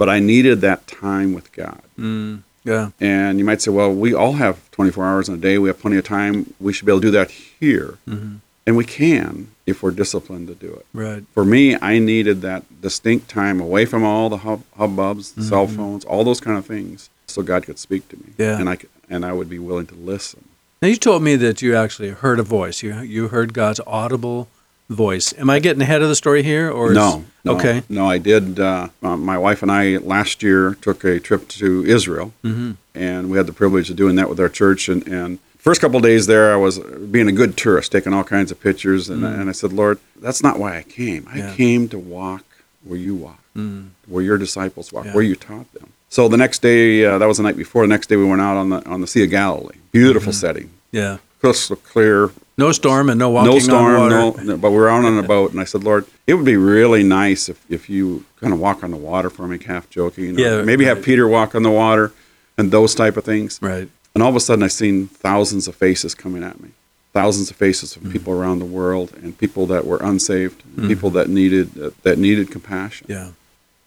but 0.00 0.08
I 0.08 0.18
needed 0.18 0.56
that 0.62 0.86
time 0.86 1.34
with 1.36 1.52
God. 1.52 1.82
Mm 1.98 2.42
yeah. 2.64 2.90
And 3.00 3.38
you 3.38 3.44
might 3.44 3.62
say, 3.62 3.70
well, 3.70 3.92
we 3.92 4.14
all 4.14 4.34
have 4.34 4.70
24 4.72 5.04
hours 5.04 5.28
in 5.28 5.34
a 5.34 5.38
day. 5.38 5.58
We 5.58 5.68
have 5.68 5.78
plenty 5.78 5.96
of 5.96 6.04
time. 6.04 6.54
We 6.60 6.72
should 6.72 6.86
be 6.86 6.92
able 6.92 7.00
to 7.00 7.06
do 7.06 7.10
that 7.12 7.30
here. 7.30 7.98
Mm-hmm. 8.08 8.36
And 8.66 8.76
we 8.76 8.84
can 8.84 9.48
if 9.66 9.82
we're 9.82 9.90
disciplined 9.90 10.48
to 10.48 10.54
do 10.54 10.72
it. 10.72 10.86
Right. 10.92 11.24
For 11.32 11.44
me, 11.44 11.76
I 11.80 11.98
needed 11.98 12.42
that 12.42 12.82
distinct 12.82 13.28
time 13.28 13.60
away 13.60 13.86
from 13.86 14.04
all 14.04 14.28
the 14.28 14.38
hub, 14.38 14.62
hubbubs, 14.78 15.32
mm-hmm. 15.32 15.42
cell 15.42 15.66
phones, 15.66 16.04
all 16.04 16.24
those 16.24 16.40
kind 16.40 16.58
of 16.58 16.66
things, 16.66 17.08
so 17.26 17.42
God 17.42 17.64
could 17.64 17.78
speak 17.78 18.08
to 18.10 18.16
me. 18.16 18.32
Yeah. 18.36 18.58
And 18.58 18.68
I 18.68 18.76
could, 18.76 18.90
and 19.08 19.24
I 19.24 19.32
would 19.32 19.48
be 19.48 19.58
willing 19.58 19.86
to 19.86 19.94
listen. 19.94 20.44
Now 20.82 20.88
you 20.88 20.96
told 20.96 21.22
me 21.22 21.36
that 21.36 21.62
you 21.62 21.74
actually 21.74 22.10
heard 22.10 22.38
a 22.38 22.42
voice. 22.42 22.82
You 22.82 23.00
you 23.00 23.28
heard 23.28 23.54
God's 23.54 23.80
audible 23.86 24.48
voice. 24.90 25.32
Am 25.38 25.48
I 25.48 25.60
getting 25.60 25.80
ahead 25.80 26.02
of 26.02 26.08
the 26.08 26.16
story 26.16 26.42
here, 26.42 26.70
or 26.70 26.92
no? 26.92 27.24
no 27.44 27.54
okay, 27.54 27.82
no. 27.88 28.06
I 28.06 28.18
did. 28.18 28.58
Uh, 28.58 28.88
my 29.00 29.38
wife 29.38 29.62
and 29.62 29.70
I 29.70 29.96
last 29.98 30.42
year 30.42 30.76
took 30.82 31.04
a 31.04 31.18
trip 31.20 31.48
to 31.48 31.84
Israel, 31.86 32.32
mm-hmm. 32.44 32.72
and 32.94 33.30
we 33.30 33.38
had 33.38 33.46
the 33.46 33.52
privilege 33.52 33.88
of 33.88 33.96
doing 33.96 34.16
that 34.16 34.28
with 34.28 34.40
our 34.40 34.48
church. 34.48 34.88
And, 34.88 35.06
and 35.06 35.38
first 35.56 35.80
couple 35.80 36.00
days 36.00 36.26
there, 36.26 36.52
I 36.52 36.56
was 36.56 36.78
being 36.78 37.28
a 37.28 37.32
good 37.32 37.56
tourist, 37.56 37.92
taking 37.92 38.12
all 38.12 38.24
kinds 38.24 38.50
of 38.50 38.60
pictures. 38.60 39.08
And, 39.08 39.22
mm. 39.22 39.40
and 39.40 39.48
I 39.48 39.52
said, 39.52 39.72
Lord, 39.72 39.98
that's 40.20 40.42
not 40.42 40.58
why 40.58 40.76
I 40.76 40.82
came. 40.82 41.26
I 41.30 41.38
yeah. 41.38 41.54
came 41.54 41.88
to 41.88 41.98
walk 41.98 42.44
where 42.82 42.98
you 42.98 43.14
walk, 43.14 43.42
mm. 43.56 43.90
where 44.06 44.24
your 44.24 44.38
disciples 44.38 44.92
walk, 44.92 45.06
yeah. 45.06 45.14
where 45.14 45.22
you 45.22 45.36
taught 45.36 45.72
them. 45.72 45.92
So 46.08 46.26
the 46.26 46.36
next 46.36 46.60
day, 46.60 47.04
uh, 47.04 47.18
that 47.18 47.26
was 47.26 47.36
the 47.36 47.44
night 47.44 47.56
before. 47.56 47.82
The 47.82 47.88
next 47.88 48.08
day, 48.08 48.16
we 48.16 48.24
went 48.24 48.40
out 48.40 48.56
on 48.56 48.70
the 48.70 48.84
on 48.88 49.00
the 49.00 49.06
Sea 49.06 49.22
of 49.22 49.30
Galilee. 49.30 49.76
Beautiful 49.92 50.32
mm-hmm. 50.32 50.40
setting. 50.40 50.70
Yeah. 50.90 51.18
Crystal 51.40 51.76
clear. 51.76 52.30
No 52.58 52.72
storm 52.72 53.08
and 53.08 53.18
no 53.18 53.30
walking 53.30 53.52
no 53.52 53.58
storm, 53.58 53.84
on 53.96 54.10
no, 54.10 54.30
water. 54.30 54.44
no, 54.44 54.56
but 54.58 54.70
we 54.70 54.76
were 54.76 54.90
out 54.90 55.04
on 55.04 55.16
a 55.18 55.22
boat, 55.22 55.50
and 55.52 55.60
I 55.60 55.64
said, 55.64 55.82
Lord, 55.82 56.04
it 56.26 56.34
would 56.34 56.44
be 56.44 56.56
really 56.56 57.02
nice 57.02 57.48
if, 57.48 57.58
if 57.70 57.88
you 57.88 58.24
kind 58.38 58.52
of 58.52 58.60
walk 58.60 58.84
on 58.84 58.90
the 58.90 58.98
water 58.98 59.30
for 59.30 59.48
me, 59.48 59.58
half 59.64 59.88
joking. 59.88 60.38
Yeah, 60.38 60.62
maybe 60.62 60.84
have. 60.84 61.02
Peter 61.02 61.26
walk 61.26 61.54
on 61.54 61.62
the 61.62 61.70
water 61.70 62.12
and 62.58 62.70
those 62.70 62.94
type 62.94 63.16
of 63.16 63.24
things. 63.24 63.58
Right. 63.62 63.88
And 64.14 64.22
all 64.22 64.28
of 64.28 64.36
a 64.36 64.40
sudden, 64.40 64.62
I 64.62 64.68
seen 64.68 65.06
thousands 65.06 65.68
of 65.68 65.74
faces 65.74 66.14
coming 66.14 66.42
at 66.42 66.60
me, 66.60 66.70
thousands 67.14 67.50
of 67.50 67.56
faces 67.56 67.94
Mm-hmm. 67.94 68.06
of 68.06 68.12
people 68.12 68.32
around 68.34 68.58
the 68.58 68.66
world, 68.66 69.14
and 69.22 69.36
people 69.38 69.64
that 69.66 69.86
were 69.86 69.98
unsaved, 70.02 70.62
and 70.76 70.86
people 70.88 71.08
that 71.10 71.28
needed 71.30 71.72
that 72.02 72.18
needed 72.18 72.50
compassion. 72.50 73.06
Yeah. 73.08 73.30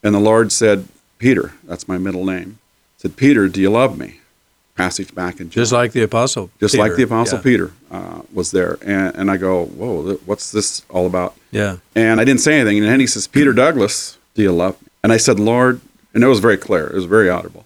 And 0.01 0.15
the 0.15 0.19
Lord 0.19 0.51
said, 0.51 0.87
Peter, 1.19 1.53
that's 1.63 1.87
my 1.87 1.97
middle 1.99 2.25
name, 2.25 2.57
said, 2.97 3.15
Peter, 3.17 3.47
do 3.47 3.61
you 3.61 3.69
love 3.69 3.97
me? 3.99 4.19
Passage 4.75 5.13
back 5.13 5.39
in 5.39 5.49
John. 5.49 5.61
Just 5.61 5.71
like 5.71 5.91
the 5.91 6.01
apostle. 6.01 6.49
Just 6.59 6.75
like 6.75 6.95
the 6.95 7.03
Apostle 7.03 7.37
Yeah. 7.37 7.43
Peter 7.43 7.71
uh, 7.91 8.21
was 8.33 8.51
there. 8.51 8.79
And, 8.83 9.15
and 9.15 9.31
I 9.31 9.37
go, 9.37 9.65
whoa, 9.65 10.15
what's 10.25 10.51
this 10.51 10.83
all 10.89 11.05
about? 11.05 11.35
Yeah. 11.51 11.77
And 11.95 12.19
I 12.19 12.23
didn't 12.23 12.41
say 12.41 12.59
anything. 12.59 12.79
And 12.79 12.87
then 12.87 12.99
he 12.99 13.05
says, 13.05 13.27
Peter 13.27 13.53
Douglas, 13.53 14.17
do 14.33 14.41
you 14.41 14.51
love 14.51 14.81
me? 14.81 14.87
And 15.03 15.11
I 15.13 15.17
said, 15.17 15.39
Lord, 15.39 15.79
and 16.13 16.23
it 16.23 16.27
was 16.27 16.39
very 16.39 16.57
clear. 16.57 16.87
It 16.87 16.95
was 16.95 17.05
very 17.05 17.29
audible. 17.29 17.65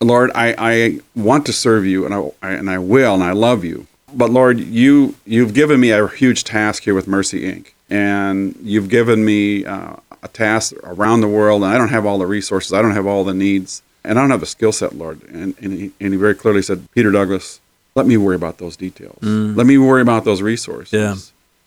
Lord, 0.00 0.30
I, 0.34 0.54
I 0.58 1.00
want 1.16 1.46
to 1.46 1.52
serve 1.52 1.86
you, 1.86 2.04
and 2.04 2.12
I, 2.12 2.30
I 2.42 2.50
and 2.52 2.68
I 2.68 2.78
will, 2.78 3.14
and 3.14 3.22
I 3.24 3.32
love 3.32 3.64
you. 3.64 3.86
But 4.12 4.30
Lord, 4.30 4.60
you 4.60 5.14
you've 5.24 5.54
given 5.54 5.80
me 5.80 5.90
a 5.90 6.06
huge 6.06 6.44
task 6.44 6.82
here 6.82 6.94
with 6.94 7.08
Mercy 7.08 7.50
Inc. 7.50 7.68
And 7.90 8.54
you've 8.62 8.88
given 8.88 9.24
me 9.24 9.64
uh, 9.64 9.96
a 10.22 10.28
task 10.28 10.74
around 10.82 11.20
the 11.20 11.28
world, 11.28 11.62
and 11.62 11.72
I 11.72 11.78
don't 11.78 11.88
have 11.88 12.04
all 12.06 12.18
the 12.18 12.26
resources. 12.26 12.72
I 12.72 12.82
don't 12.82 12.92
have 12.92 13.06
all 13.06 13.24
the 13.24 13.34
needs, 13.34 13.82
and 14.04 14.18
I 14.18 14.22
don't 14.22 14.30
have 14.30 14.40
the 14.40 14.46
skill 14.46 14.72
set, 14.72 14.94
Lord. 14.94 15.22
And 15.28 15.54
and 15.60 15.72
he, 15.72 15.92
and 16.00 16.12
he 16.12 16.18
very 16.18 16.34
clearly 16.34 16.62
said, 16.62 16.88
Peter 16.92 17.10
Douglas, 17.10 17.60
let 17.94 18.06
me 18.06 18.16
worry 18.16 18.36
about 18.36 18.58
those 18.58 18.76
details. 18.76 19.18
Mm. 19.20 19.56
Let 19.56 19.66
me 19.66 19.78
worry 19.78 20.02
about 20.02 20.24
those 20.24 20.42
resources. 20.42 20.92
Yeah. 20.92 21.16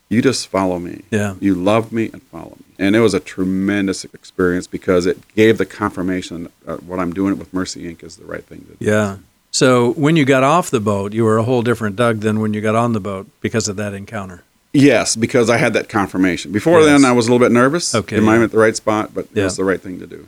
You 0.09 0.21
just 0.21 0.47
follow 0.47 0.79
me. 0.79 1.01
Yeah. 1.11 1.35
You 1.41 1.53
love 1.55 1.91
me 1.91 2.09
and 2.13 2.21
follow 2.23 2.55
me. 2.57 2.65
And 2.79 2.95
it 2.95 3.01
was 3.01 3.13
a 3.13 3.19
tremendous 3.19 4.05
experience 4.05 4.65
because 4.65 5.05
it 5.05 5.17
gave 5.35 5.57
the 5.57 5.65
confirmation 5.65 6.47
that 6.65 6.83
what 6.83 6.99
I'm 6.99 7.13
doing 7.13 7.37
with 7.37 7.53
Mercy 7.53 7.83
Inc. 7.93 8.03
is 8.03 8.15
the 8.15 8.23
right 8.25 8.43
thing 8.45 8.59
to 8.61 8.75
do. 8.75 8.77
Yeah. 8.79 9.17
So 9.51 9.91
when 9.93 10.15
you 10.15 10.23
got 10.23 10.43
off 10.43 10.69
the 10.69 10.79
boat, 10.79 11.13
you 11.13 11.23
were 11.25 11.37
a 11.37 11.43
whole 11.43 11.61
different 11.61 11.95
Doug 11.97 12.19
than 12.19 12.39
when 12.39 12.53
you 12.53 12.61
got 12.61 12.75
on 12.75 12.93
the 12.93 12.99
boat 12.99 13.27
because 13.41 13.67
of 13.67 13.75
that 13.77 13.93
encounter. 13.93 14.43
Yes, 14.71 15.15
because 15.15 15.49
I 15.49 15.57
had 15.57 15.73
that 15.73 15.89
confirmation. 15.89 16.51
Before 16.51 16.79
Yes. 16.81 16.85
then, 17.01 17.05
I 17.05 17.11
was 17.11 17.27
a 17.27 17.31
little 17.31 17.43
bit 17.45 17.51
nervous. 17.51 17.95
Okay, 17.95 18.17
Am 18.17 18.29
I 18.29 18.41
at 18.43 18.51
the 18.51 18.57
right 18.59 18.75
spot? 18.75 19.13
But 19.13 19.27
Yeah. 19.33 19.41
it 19.41 19.45
was 19.45 19.57
the 19.57 19.63
right 19.63 19.81
thing 19.81 19.99
to 19.99 20.07
do. 20.07 20.27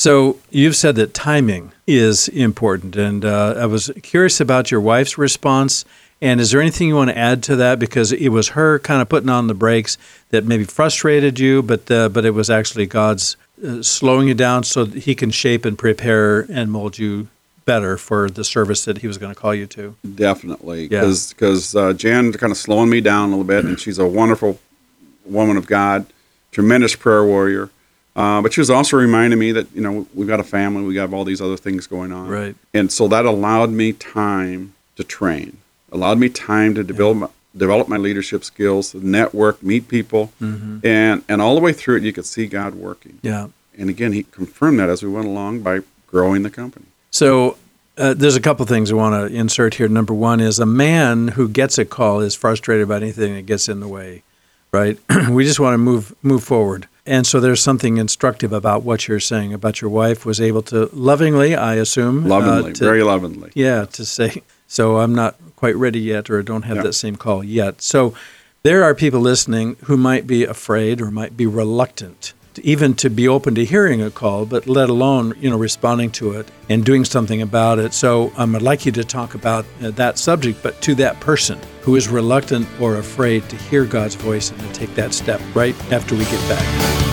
So 0.00 0.38
you've 0.48 0.76
said 0.76 0.94
that 0.96 1.12
timing 1.12 1.72
is 1.86 2.26
important, 2.28 2.96
and 2.96 3.22
uh, 3.22 3.52
I 3.58 3.66
was 3.66 3.90
curious 4.02 4.40
about 4.40 4.70
your 4.70 4.80
wife's 4.80 5.18
response. 5.18 5.84
And 6.22 6.40
is 6.40 6.52
there 6.52 6.60
anything 6.62 6.88
you 6.88 6.94
want 6.96 7.10
to 7.10 7.18
add 7.18 7.42
to 7.42 7.56
that? 7.56 7.78
Because 7.78 8.10
it 8.10 8.30
was 8.30 8.48
her 8.48 8.78
kind 8.78 9.02
of 9.02 9.10
putting 9.10 9.28
on 9.28 9.46
the 9.46 9.52
brakes 9.52 9.98
that 10.30 10.46
maybe 10.46 10.64
frustrated 10.64 11.38
you, 11.38 11.62
but 11.62 11.90
uh, 11.90 12.08
but 12.08 12.24
it 12.24 12.30
was 12.30 12.48
actually 12.48 12.86
God's 12.86 13.36
uh, 13.62 13.82
slowing 13.82 14.26
you 14.26 14.32
down 14.32 14.64
so 14.64 14.86
that 14.86 15.02
He 15.02 15.14
can 15.14 15.30
shape 15.30 15.66
and 15.66 15.76
prepare 15.76 16.46
and 16.50 16.72
mold 16.72 16.98
you 16.98 17.28
better 17.66 17.98
for 17.98 18.30
the 18.30 18.42
service 18.42 18.86
that 18.86 18.98
He 18.98 19.06
was 19.06 19.18
going 19.18 19.34
to 19.34 19.38
call 19.38 19.54
you 19.54 19.66
to. 19.66 19.96
Definitely. 20.14 20.88
Yeah. 20.90 21.12
Because 21.28 21.76
uh, 21.76 21.92
Jan 21.92 22.32
kind 22.32 22.52
of 22.52 22.56
slowing 22.56 22.88
me 22.88 23.02
down 23.02 23.28
a 23.28 23.32
little 23.32 23.44
bit, 23.44 23.66
and 23.66 23.78
she's 23.78 23.98
a 23.98 24.06
wonderful 24.06 24.58
woman 25.26 25.58
of 25.58 25.66
God, 25.66 26.06
tremendous 26.52 26.96
prayer 26.96 27.22
warrior. 27.22 27.68
Uh, 28.16 28.42
but 28.42 28.52
she 28.52 28.60
was 28.60 28.70
also 28.70 28.96
reminding 28.96 29.38
me 29.38 29.52
that, 29.52 29.66
you 29.74 29.80
know, 29.80 30.06
we've 30.14 30.26
got 30.28 30.40
a 30.40 30.44
family, 30.44 30.82
we 30.82 30.94
got 30.94 31.12
all 31.12 31.24
these 31.24 31.40
other 31.40 31.56
things 31.56 31.86
going 31.86 32.12
on. 32.12 32.28
Right. 32.28 32.56
And 32.74 32.90
so 32.90 33.06
that 33.08 33.24
allowed 33.24 33.70
me 33.70 33.92
time 33.92 34.74
to 34.96 35.04
train, 35.04 35.58
allowed 35.92 36.18
me 36.18 36.28
time 36.28 36.74
to 36.74 36.82
develop 36.82 37.16
my, 37.18 37.28
develop 37.56 37.88
my 37.88 37.96
leadership 37.96 38.44
skills, 38.44 38.94
network, 38.94 39.62
meet 39.62 39.88
people, 39.88 40.32
Mm-hmm. 40.40 40.84
and 40.86 41.22
and 41.28 41.40
all 41.40 41.54
the 41.54 41.60
way 41.60 41.72
through 41.72 41.96
it, 41.98 42.02
you 42.02 42.12
could 42.12 42.26
see 42.26 42.46
God 42.46 42.74
working. 42.74 43.18
Yeah. 43.22 43.48
And 43.78 43.88
again, 43.88 44.12
He 44.12 44.24
confirmed 44.24 44.78
that 44.80 44.88
as 44.88 45.02
we 45.02 45.08
went 45.08 45.26
along 45.26 45.60
by 45.60 45.80
growing 46.08 46.42
the 46.42 46.50
company. 46.50 46.86
So 47.12 47.56
uh, 47.96 48.14
there's 48.14 48.36
a 48.36 48.40
couple 48.40 48.66
things 48.66 48.90
I 48.90 48.94
want 48.94 49.14
to 49.14 49.34
insert 49.36 49.74
here. 49.74 49.88
Number 49.88 50.12
one 50.14 50.40
is 50.40 50.58
a 50.58 50.66
man 50.66 51.28
who 51.28 51.48
gets 51.48 51.78
a 51.78 51.84
call 51.84 52.20
is 52.20 52.34
frustrated 52.34 52.82
about 52.84 53.02
anything 53.02 53.34
that 53.34 53.46
gets 53.46 53.68
in 53.68 53.80
the 53.80 53.88
way, 53.88 54.22
right? 54.72 54.98
we 55.30 55.44
just 55.44 55.60
want 55.60 55.74
to 55.74 55.78
move 55.78 56.14
move 56.22 56.42
forward. 56.42 56.88
And 57.10 57.26
so 57.26 57.40
there's 57.40 57.60
something 57.60 57.96
instructive 57.96 58.52
about 58.52 58.84
what 58.84 59.08
you're 59.08 59.18
saying 59.18 59.52
about 59.52 59.80
your 59.80 59.90
wife 59.90 60.24
was 60.24 60.40
able 60.40 60.62
to 60.70 60.88
lovingly, 60.92 61.56
I 61.56 61.74
assume, 61.74 62.24
uh, 62.26 62.28
Lovingly, 62.28 62.72
to- 62.74 62.84
very 62.84 63.02
lovingly. 63.02 63.50
yeah, 63.54 63.84
to 63.86 64.04
say, 64.04 64.42
so 64.68 64.98
I'm 64.98 65.12
not 65.12 65.34
quite 65.56 65.74
ready 65.74 65.98
yet, 65.98 66.30
or 66.30 66.40
don't 66.44 66.62
have 66.62 66.76
Yeah. 66.76 66.82
that 66.84 66.92
same 66.92 67.16
call 67.16 67.42
yet. 67.42 67.82
So 67.82 68.14
there 68.62 68.84
are 68.84 68.94
people 68.94 69.18
listening 69.20 69.74
who 69.86 69.96
might 69.96 70.28
be 70.28 70.44
afraid 70.44 71.00
or 71.00 71.10
might 71.10 71.36
be 71.36 71.46
reluctant 71.46 72.32
even 72.58 72.94
to 72.94 73.10
be 73.10 73.28
open 73.28 73.54
to 73.54 73.64
hearing 73.64 74.02
a 74.02 74.10
call, 74.10 74.46
but 74.46 74.66
let 74.66 74.88
alone, 74.88 75.34
you 75.38 75.50
know, 75.50 75.56
responding 75.56 76.10
to 76.12 76.32
it 76.32 76.50
and 76.68 76.84
doing 76.84 77.04
something 77.04 77.42
about 77.42 77.78
it. 77.78 77.92
So 77.92 78.32
um, 78.36 78.56
I'd 78.56 78.62
like 78.62 78.84
you 78.86 78.92
to 78.92 79.04
talk 79.04 79.34
about 79.34 79.64
uh, 79.82 79.90
that 79.92 80.18
subject, 80.18 80.62
but 80.62 80.80
to 80.82 80.94
that 80.96 81.20
person 81.20 81.58
who 81.82 81.96
is 81.96 82.08
reluctant 82.08 82.68
or 82.80 82.96
afraid 82.96 83.48
to 83.48 83.56
hear 83.56 83.84
God's 83.84 84.14
voice 84.14 84.50
and 84.50 84.60
to 84.60 84.72
take 84.72 84.94
that 84.94 85.14
step 85.14 85.40
right 85.54 85.74
after 85.92 86.14
we 86.14 86.24
get 86.24 86.48
back. 86.48 87.10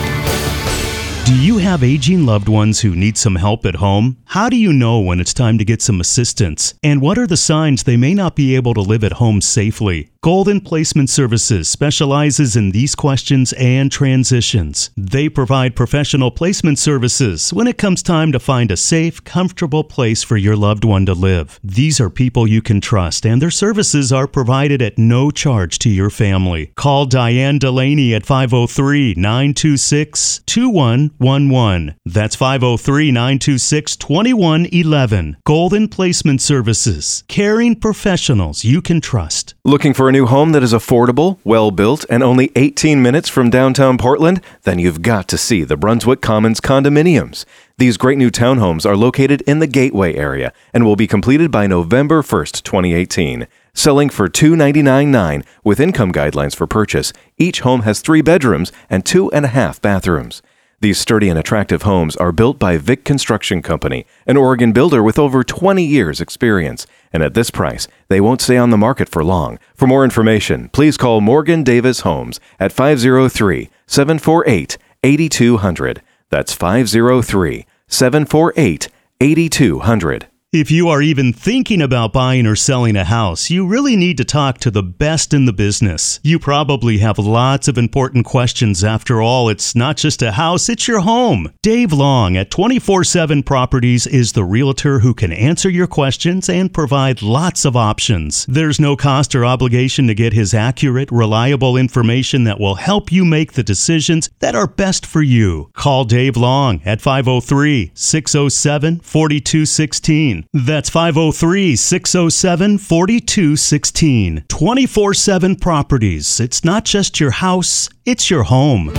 Do 1.28 1.36
you 1.36 1.58
have 1.58 1.84
aging 1.84 2.26
loved 2.26 2.48
ones 2.48 2.80
who 2.80 2.96
need 2.96 3.18
some 3.18 3.36
help 3.36 3.66
at 3.66 3.76
home? 3.76 4.16
How 4.28 4.48
do 4.48 4.56
you 4.56 4.72
know 4.72 5.02
when 5.02 5.20
it's 5.20 5.34
time 5.34 5.58
to 5.58 5.66
get 5.66 5.82
some 5.82 6.00
assistance? 6.00 6.74
And 6.82 7.02
what 7.02 7.18
are 7.18 7.28
the 7.28 7.36
signs 7.36 7.84
they 7.84 7.98
may 7.98 8.14
not 8.14 8.34
be 8.34 8.56
able 8.56 8.74
to 8.76 8.82
live 8.82 9.04
at 9.04 9.12
home 9.12 9.42
safely? 9.42 10.10
Golden 10.22 10.62
Placement 10.62 11.10
Services 11.10 11.70
specializes 11.70 12.56
in 12.56 12.72
these 12.72 12.96
questions 12.96 13.54
and 13.54 13.92
transitions. 13.92 14.90
They 14.98 15.30
provide 15.30 15.76
professional 15.76 16.32
placement 16.32 16.80
services 16.80 17.54
when 17.54 17.68
it 17.68 17.78
comes 17.78 18.02
time 18.02 18.32
to 18.32 18.40
find 18.40 18.72
a 18.72 18.78
safe, 18.78 19.24
comfortable 19.24 19.84
place 19.84 20.24
for 20.24 20.36
your 20.36 20.56
loved 20.56 20.84
one 20.84 21.06
to 21.06 21.14
live. 21.14 21.60
These 21.64 22.00
are 22.00 22.10
people 22.10 22.48
you 22.48 22.62
can 22.62 22.82
trust, 22.82 23.26
and 23.26 23.42
their 23.42 23.52
services 23.52 24.12
are 24.12 24.28
provided 24.28 24.82
at 24.82 24.98
no 24.98 25.30
charge 25.30 25.78
to 25.80 25.90
your 25.90 26.10
family. 26.10 26.72
Call 26.76 27.06
Diane 27.06 27.60
Delaney 27.60 28.16
at 28.16 28.26
503 28.26 29.14
926 29.16 30.42
2111. 30.46 31.96
That's 32.06 32.36
503 32.36 33.12
926 33.12 33.96
2111. 33.96 35.38
Golden 35.46 35.88
Placement 35.88 36.42
Services. 36.42 37.24
Caring 37.28 37.76
professionals 37.76 38.64
you 38.64 38.82
can 38.82 39.00
trust. 39.00 39.54
Looking 39.68 39.94
for 39.94 40.08
a 40.08 40.14
new 40.14 40.28
home 40.28 40.54
that 40.54 40.64
is 40.64 40.72
affordable, 40.72 41.40
well 41.44 41.72
built, 41.72 42.06
and 42.10 42.24
only 42.24 42.54
18 42.56 43.02
minutes 43.02 43.28
from 43.28 43.50
downtown 43.50 43.98
Portland? 43.98 44.40
Then 44.64 44.80
you've 44.80 45.02
got 45.02 45.28
to 45.28 45.38
see 45.38 45.66
the 45.66 45.76
Brunswick 45.76 46.22
Commons 46.22 46.62
condominiums. 46.62 47.44
These 47.78 47.98
great 47.98 48.18
new 48.18 48.32
townhomes 48.32 48.86
are 48.86 48.96
located 48.96 49.42
in 49.42 49.60
the 49.60 49.68
Gateway 49.68 50.16
area 50.16 50.54
and 50.74 50.86
will 50.86 50.96
be 50.96 51.06
completed 51.06 51.52
by 51.52 51.68
November 51.68 52.22
1st, 52.22 52.64
2018. 52.64 53.46
Selling 53.74 54.10
for 54.10 54.30
$299.9 54.30 55.44
with 55.66 55.82
income 55.82 56.14
guidelines 56.14 56.56
for 56.56 56.66
purchase, 56.66 57.12
each 57.38 57.60
home 57.60 57.82
has 57.82 58.00
three 58.00 58.22
bedrooms 58.22 58.72
and 58.90 59.06
two 59.06 59.30
and 59.34 59.44
a 59.44 59.50
half 59.50 59.82
bathrooms. 59.82 60.42
These 60.80 61.00
sturdy 61.00 61.28
and 61.28 61.40
attractive 61.40 61.82
homes 61.82 62.16
are 62.18 62.32
built 62.32 62.60
by 62.60 62.78
Vic 62.78 63.04
Construction 63.04 63.64
Company, 63.64 64.06
an 64.28 64.38
Oregon 64.38 64.74
builder 64.74 65.02
with 65.02 65.18
over 65.18 65.44
20 65.44 65.84
years' 65.84 66.22
experience. 66.22 66.86
And 67.12 67.24
at 67.24 67.34
this 67.34 67.50
price, 67.50 67.88
they 68.10 68.22
won't 68.22 68.42
stay 68.42 68.58
on 68.58 68.70
the 68.70 68.78
market 68.78 69.10
for 69.10 69.24
long. 69.24 69.58
For 69.74 69.88
more 69.88 70.04
information, 70.04 70.70
please 70.70 70.96
call 70.96 71.20
Morgan 71.20 71.64
Davis 71.64 72.02
Homes 72.02 72.40
at 72.60 72.72
503 72.72 73.72
748 73.88 74.78
8200. 75.04 76.04
That's 76.30 76.54
503 76.54 77.66
748 77.88 78.88
8200. 79.20 80.28
If 80.54 80.72
you 80.72 80.88
are 80.88 81.02
even 81.02 81.34
thinking 81.34 81.82
about 81.82 82.14
buying 82.14 82.48
or 82.48 82.56
selling 82.56 82.96
a 82.96 83.04
house, 83.04 83.50
you 83.50 83.68
really 83.68 83.98
need 83.98 84.16
to 84.16 84.24
talk 84.24 84.60
to 84.60 84.72
the 84.72 84.82
best 84.82 85.34
in 85.34 85.44
the 85.44 85.52
business. 85.52 86.22
You 86.24 86.40
probably 86.40 87.00
have 87.00 87.20
lots 87.20 87.68
of 87.68 87.78
important 87.78 88.26
questions. 88.26 88.82
After 88.82 89.22
all, 89.22 89.50
it's 89.50 89.76
not 89.76 89.98
just 89.98 90.22
a 90.22 90.32
house, 90.32 90.70
it's 90.70 90.88
your 90.88 91.02
home. 91.02 91.52
Dave 91.62 91.92
Long 91.92 92.38
at 92.38 92.50
24 92.50 93.04
7 93.04 93.44
Properties 93.44 94.08
is 94.08 94.32
the 94.32 94.46
realtor 94.46 95.00
who 95.00 95.14
can 95.14 95.34
answer 95.34 95.70
your 95.70 95.86
questions 95.86 96.48
and 96.48 96.74
provide 96.74 97.22
lots 97.22 97.66
of 97.66 97.76
options. 97.76 98.46
There's 98.46 98.80
no 98.80 98.96
cost 98.96 99.36
or 99.36 99.44
obligation 99.44 100.08
to 100.08 100.16
get 100.16 100.32
his 100.32 100.54
accurate, 100.54 101.12
reliable 101.12 101.76
information 101.76 102.46
that 102.46 102.58
will 102.58 102.76
help 102.76 103.12
you 103.12 103.26
make 103.26 103.52
the 103.52 103.64
decisions 103.64 104.30
that 104.40 104.56
are 104.56 104.66
best 104.66 105.06
for 105.06 105.22
you. 105.22 105.72
Call 105.74 106.06
Dave 106.06 106.38
Long 106.38 106.80
at 106.86 107.02
503 107.02 107.92
607 107.94 109.02
4216. 109.02 110.37
That's 110.54 110.90
503 110.90 111.76
607 111.76 112.78
4216. 112.78 114.46
24 114.48 115.14
7 115.14 115.56
Properties. 115.56 116.40
It's 116.40 116.64
not 116.64 116.86
just 116.86 117.20
your 117.20 117.32
house, 117.32 117.90
it's 118.06 118.30
your 118.30 118.44
home. 118.44 118.94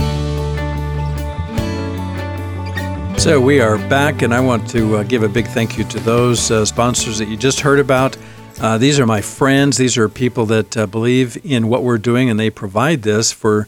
So 3.19 3.41
we 3.41 3.59
are 3.59 3.77
back, 3.89 4.21
and 4.21 4.33
I 4.33 4.39
want 4.39 4.69
to 4.69 4.97
uh, 4.97 5.03
give 5.03 5.23
a 5.23 5.27
big 5.27 5.45
thank 5.47 5.77
you 5.77 5.83
to 5.83 5.99
those 5.99 6.51
uh, 6.51 6.63
sponsors 6.63 7.17
that 7.17 7.27
you 7.27 7.35
just 7.35 7.59
heard 7.59 7.79
about. 7.79 8.17
Uh, 8.61 8.77
these 8.77 8.99
are 8.99 9.05
my 9.05 9.19
friends. 9.19 9.77
These 9.77 9.97
are 9.97 10.07
people 10.07 10.45
that 10.45 10.77
uh, 10.77 10.85
believe 10.85 11.37
in 11.45 11.67
what 11.67 11.83
we're 11.83 11.97
doing, 11.97 12.29
and 12.29 12.39
they 12.39 12.49
provide 12.49 13.01
this 13.01 13.31
for 13.31 13.67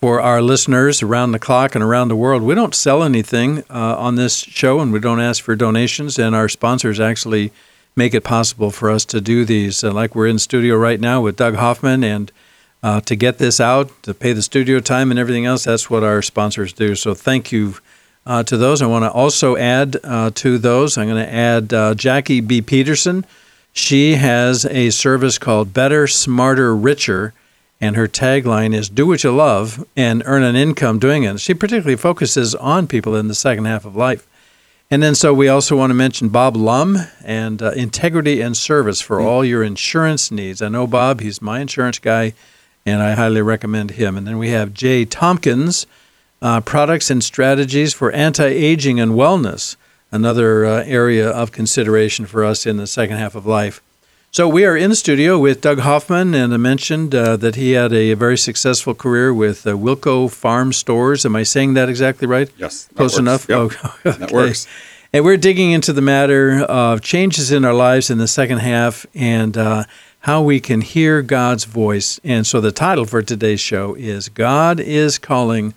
for 0.00 0.20
our 0.20 0.40
listeners 0.40 1.02
around 1.02 1.32
the 1.32 1.38
clock 1.38 1.74
and 1.74 1.82
around 1.82 2.08
the 2.08 2.16
world. 2.16 2.42
We 2.42 2.54
don't 2.54 2.74
sell 2.74 3.02
anything 3.02 3.64
uh, 3.68 3.96
on 3.96 4.14
this 4.14 4.36
show, 4.38 4.80
and 4.80 4.92
we 4.92 5.00
don't 5.00 5.20
ask 5.20 5.42
for 5.42 5.56
donations. 5.56 6.18
And 6.18 6.36
our 6.36 6.48
sponsors 6.48 7.00
actually 7.00 7.52
make 7.96 8.14
it 8.14 8.22
possible 8.22 8.70
for 8.70 8.90
us 8.90 9.04
to 9.06 9.20
do 9.20 9.44
these. 9.44 9.82
Uh, 9.82 9.92
like 9.92 10.14
we're 10.14 10.28
in 10.28 10.38
studio 10.38 10.76
right 10.76 11.00
now 11.00 11.20
with 11.20 11.36
Doug 11.36 11.56
Hoffman, 11.56 12.04
and 12.04 12.30
uh, 12.82 13.00
to 13.02 13.16
get 13.16 13.38
this 13.38 13.60
out, 13.60 13.90
to 14.04 14.14
pay 14.14 14.32
the 14.32 14.42
studio 14.42 14.78
time 14.78 15.10
and 15.10 15.18
everything 15.18 15.46
else, 15.46 15.64
that's 15.64 15.90
what 15.90 16.04
our 16.04 16.22
sponsors 16.22 16.72
do. 16.72 16.94
So 16.94 17.14
thank 17.14 17.50
you. 17.52 17.74
Uh, 18.24 18.42
to 18.42 18.58
those, 18.58 18.82
I 18.82 18.86
want 18.86 19.04
to 19.04 19.10
also 19.10 19.56
add 19.56 19.96
uh, 20.04 20.30
to 20.34 20.58
those. 20.58 20.98
I'm 20.98 21.08
going 21.08 21.24
to 21.24 21.32
add 21.32 21.72
uh, 21.72 21.94
Jackie 21.94 22.42
B. 22.42 22.60
Peterson. 22.60 23.24
She 23.72 24.16
has 24.16 24.66
a 24.66 24.90
service 24.90 25.38
called 25.38 25.72
Better, 25.72 26.06
Smarter, 26.06 26.76
Richer, 26.76 27.32
and 27.80 27.96
her 27.96 28.08
tagline 28.08 28.74
is 28.74 28.88
"Do 28.88 29.06
what 29.06 29.24
you 29.24 29.32
love 29.32 29.84
and 29.96 30.22
earn 30.26 30.42
an 30.42 30.56
income 30.56 30.98
doing 30.98 31.24
it." 31.24 31.40
She 31.40 31.54
particularly 31.54 31.96
focuses 31.96 32.54
on 32.54 32.86
people 32.86 33.14
in 33.14 33.28
the 33.28 33.34
second 33.34 33.66
half 33.66 33.84
of 33.84 33.96
life. 33.96 34.26
And 34.90 35.02
then, 35.02 35.14
so 35.14 35.34
we 35.34 35.48
also 35.48 35.76
want 35.76 35.90
to 35.90 35.94
mention 35.94 36.30
Bob 36.30 36.56
Lum 36.56 36.96
and 37.22 37.60
uh, 37.60 37.72
Integrity 37.72 38.40
and 38.40 38.56
Service 38.56 39.02
for 39.02 39.20
all 39.20 39.44
your 39.44 39.62
insurance 39.62 40.30
needs. 40.30 40.62
I 40.62 40.68
know 40.68 40.86
Bob; 40.86 41.20
he's 41.20 41.42
my 41.42 41.60
insurance 41.60 41.98
guy, 41.98 42.32
and 42.86 43.02
I 43.02 43.12
highly 43.12 43.42
recommend 43.42 43.92
him. 43.92 44.16
And 44.16 44.26
then 44.26 44.38
we 44.38 44.48
have 44.48 44.72
Jay 44.72 45.04
Tompkins, 45.04 45.86
uh, 46.40 46.62
Products 46.62 47.10
and 47.10 47.22
Strategies 47.22 47.92
for 47.92 48.10
Anti-Aging 48.12 48.98
and 48.98 49.12
Wellness, 49.12 49.76
another 50.10 50.64
uh, 50.64 50.84
area 50.84 51.28
of 51.28 51.52
consideration 51.52 52.24
for 52.24 52.42
us 52.42 52.64
in 52.64 52.78
the 52.78 52.86
second 52.86 53.18
half 53.18 53.34
of 53.34 53.44
life. 53.44 53.82
So 54.38 54.46
we 54.46 54.64
are 54.64 54.76
in 54.76 54.90
the 54.90 54.94
studio 54.94 55.36
with 55.36 55.62
Doug 55.62 55.80
Hoffman, 55.80 56.32
and 56.32 56.54
I 56.54 56.58
mentioned 56.58 57.12
uh, 57.12 57.36
that 57.38 57.56
he 57.56 57.72
had 57.72 57.92
a 57.92 58.14
very 58.14 58.38
successful 58.38 58.94
career 58.94 59.34
with 59.34 59.66
uh, 59.66 59.70
Wilco 59.72 60.30
Farm 60.30 60.72
Stores. 60.72 61.26
Am 61.26 61.34
I 61.34 61.42
saying 61.42 61.74
that 61.74 61.88
exactly 61.88 62.28
right? 62.28 62.48
Yes. 62.56 62.88
Close 62.94 63.18
enough? 63.18 63.48
Yep. 63.48 63.58
Oh, 63.58 63.64
okay. 64.06 64.16
That 64.16 64.30
works. 64.30 64.68
And 65.12 65.24
we're 65.24 65.38
digging 65.38 65.72
into 65.72 65.92
the 65.92 66.02
matter 66.02 66.60
of 66.60 67.00
changes 67.00 67.50
in 67.50 67.64
our 67.64 67.74
lives 67.74 68.10
in 68.10 68.18
the 68.18 68.28
second 68.28 68.58
half 68.58 69.06
and 69.12 69.58
uh, 69.58 69.86
how 70.20 70.40
we 70.40 70.60
can 70.60 70.82
hear 70.82 71.20
God's 71.20 71.64
voice. 71.64 72.20
And 72.22 72.46
so 72.46 72.60
the 72.60 72.70
title 72.70 73.06
for 73.06 73.22
today's 73.22 73.58
show 73.58 73.96
is 73.96 74.28
God 74.28 74.78
is 74.78 75.18
Calling. 75.18 75.74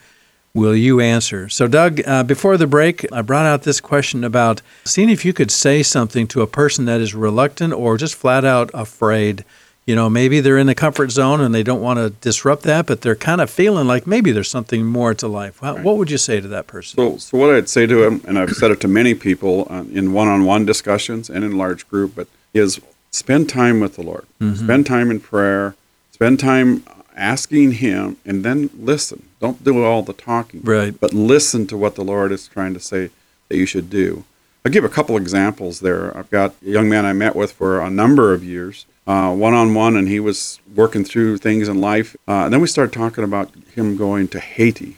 Will 0.54 0.76
you 0.76 1.00
answer? 1.00 1.48
So, 1.48 1.68
Doug, 1.68 2.02
uh, 2.06 2.24
before 2.24 2.58
the 2.58 2.68
break, 2.68 3.06
I 3.12 3.22
brought 3.22 3.46
out 3.46 3.64
this 3.64 3.80
question 3.80 4.24
about 4.24 4.62
seeing 4.84 5.10
if 5.10 5.24
you 5.24 5.32
could 5.32 5.50
say 5.50 5.82
something 5.82 6.28
to 6.28 6.42
a 6.42 6.48
person 6.48 6.86
that 6.86 7.00
is 7.00 7.16
reluctant 7.16 7.74
or 7.74 7.98
just 7.98 8.16
flat 8.16 8.44
out 8.44 8.70
afraid. 8.74 9.46
You 9.86 9.96
know, 9.96 10.10
maybe 10.10 10.42
they're 10.42 10.58
in 10.58 10.68
the 10.68 10.76
comfort 10.76 11.10
zone 11.10 11.42
and 11.42 11.56
they 11.56 11.64
don't 11.64 11.82
want 11.82 12.00
to 12.00 12.10
disrupt 12.10 12.64
that, 12.64 12.86
but 12.86 13.02
they're 13.02 13.16
kind 13.16 13.42
of 13.42 13.50
feeling 13.50 13.88
like 13.88 14.06
maybe 14.06 14.32
there's 14.32 14.50
something 14.50 14.86
more 14.86 15.14
to 15.16 15.28
life. 15.28 15.62
What, 15.62 15.82
what 15.84 15.98
would 15.98 16.12
you 16.12 16.20
say 16.20 16.40
to 16.40 16.48
that 16.50 16.68
person? 16.68 16.98
So, 16.98 17.18
so 17.18 17.38
what 17.38 17.50
I'd 17.50 17.68
say 17.70 17.88
to 17.88 18.04
him, 18.04 18.22
and 18.28 18.38
I've 18.38 18.52
said 18.52 18.72
it 18.72 18.80
to 18.82 18.88
many 18.88 19.16
people 19.16 19.68
uh, 19.70 19.86
in 19.92 20.14
one-on-one 20.14 20.66
discussions 20.66 21.30
and 21.30 21.44
in 21.44 21.58
large 21.58 21.88
group, 21.90 22.14
but 22.16 22.28
is 22.54 22.80
spend 23.10 23.50
time 23.50 23.80
with 23.80 23.96
the 23.96 24.04
Lord. 24.04 24.26
Mm-hmm. 24.40 24.66
Spend 24.66 24.86
time 24.86 25.10
in 25.10 25.20
prayer. 25.20 25.76
Spend 26.12 26.40
time 26.40 26.84
asking 27.16 27.74
Him, 27.74 28.18
and 28.26 28.44
then 28.44 28.70
listen. 28.78 29.24
Don't 29.40 29.64
do 29.64 29.84
all 29.84 30.04
the 30.04 30.14
talking, 30.14 30.62
Right. 30.64 30.98
But 31.00 31.14
listen 31.14 31.68
to 31.68 31.78
what 31.78 31.96
the 31.96 32.04
Lord 32.04 32.32
is 32.32 32.48
trying 32.48 32.74
to 32.74 32.80
say 32.80 33.10
that 33.50 33.58
you 33.58 33.66
should 33.66 33.90
do. 33.90 34.24
I'll 34.64 34.72
give 34.72 34.84
a 34.84 34.90
couple 34.90 35.18
examples 35.18 35.80
there. 35.80 36.16
I've 36.16 36.30
got 36.30 36.54
a 36.64 36.70
young 36.70 36.88
man 36.88 37.06
I 37.06 37.14
met 37.14 37.36
with 37.36 37.52
for 37.52 37.82
a 37.82 37.90
number 37.90 38.34
of 38.34 38.44
years, 38.44 38.86
one 39.06 39.54
on 39.56 39.74
one, 39.74 39.96
and 39.98 40.08
he 40.08 40.20
was 40.20 40.60
working 40.76 41.04
through 41.04 41.38
things 41.40 41.68
in 41.68 41.82
life. 41.82 42.16
Uh, 42.28 42.46
and 42.46 42.54
then 42.54 42.62
we 42.62 42.68
started 42.68 42.94
talking 42.94 43.24
about 43.24 43.50
him 43.74 43.98
going 43.98 44.28
to 44.30 44.40
Haiti 44.40 44.98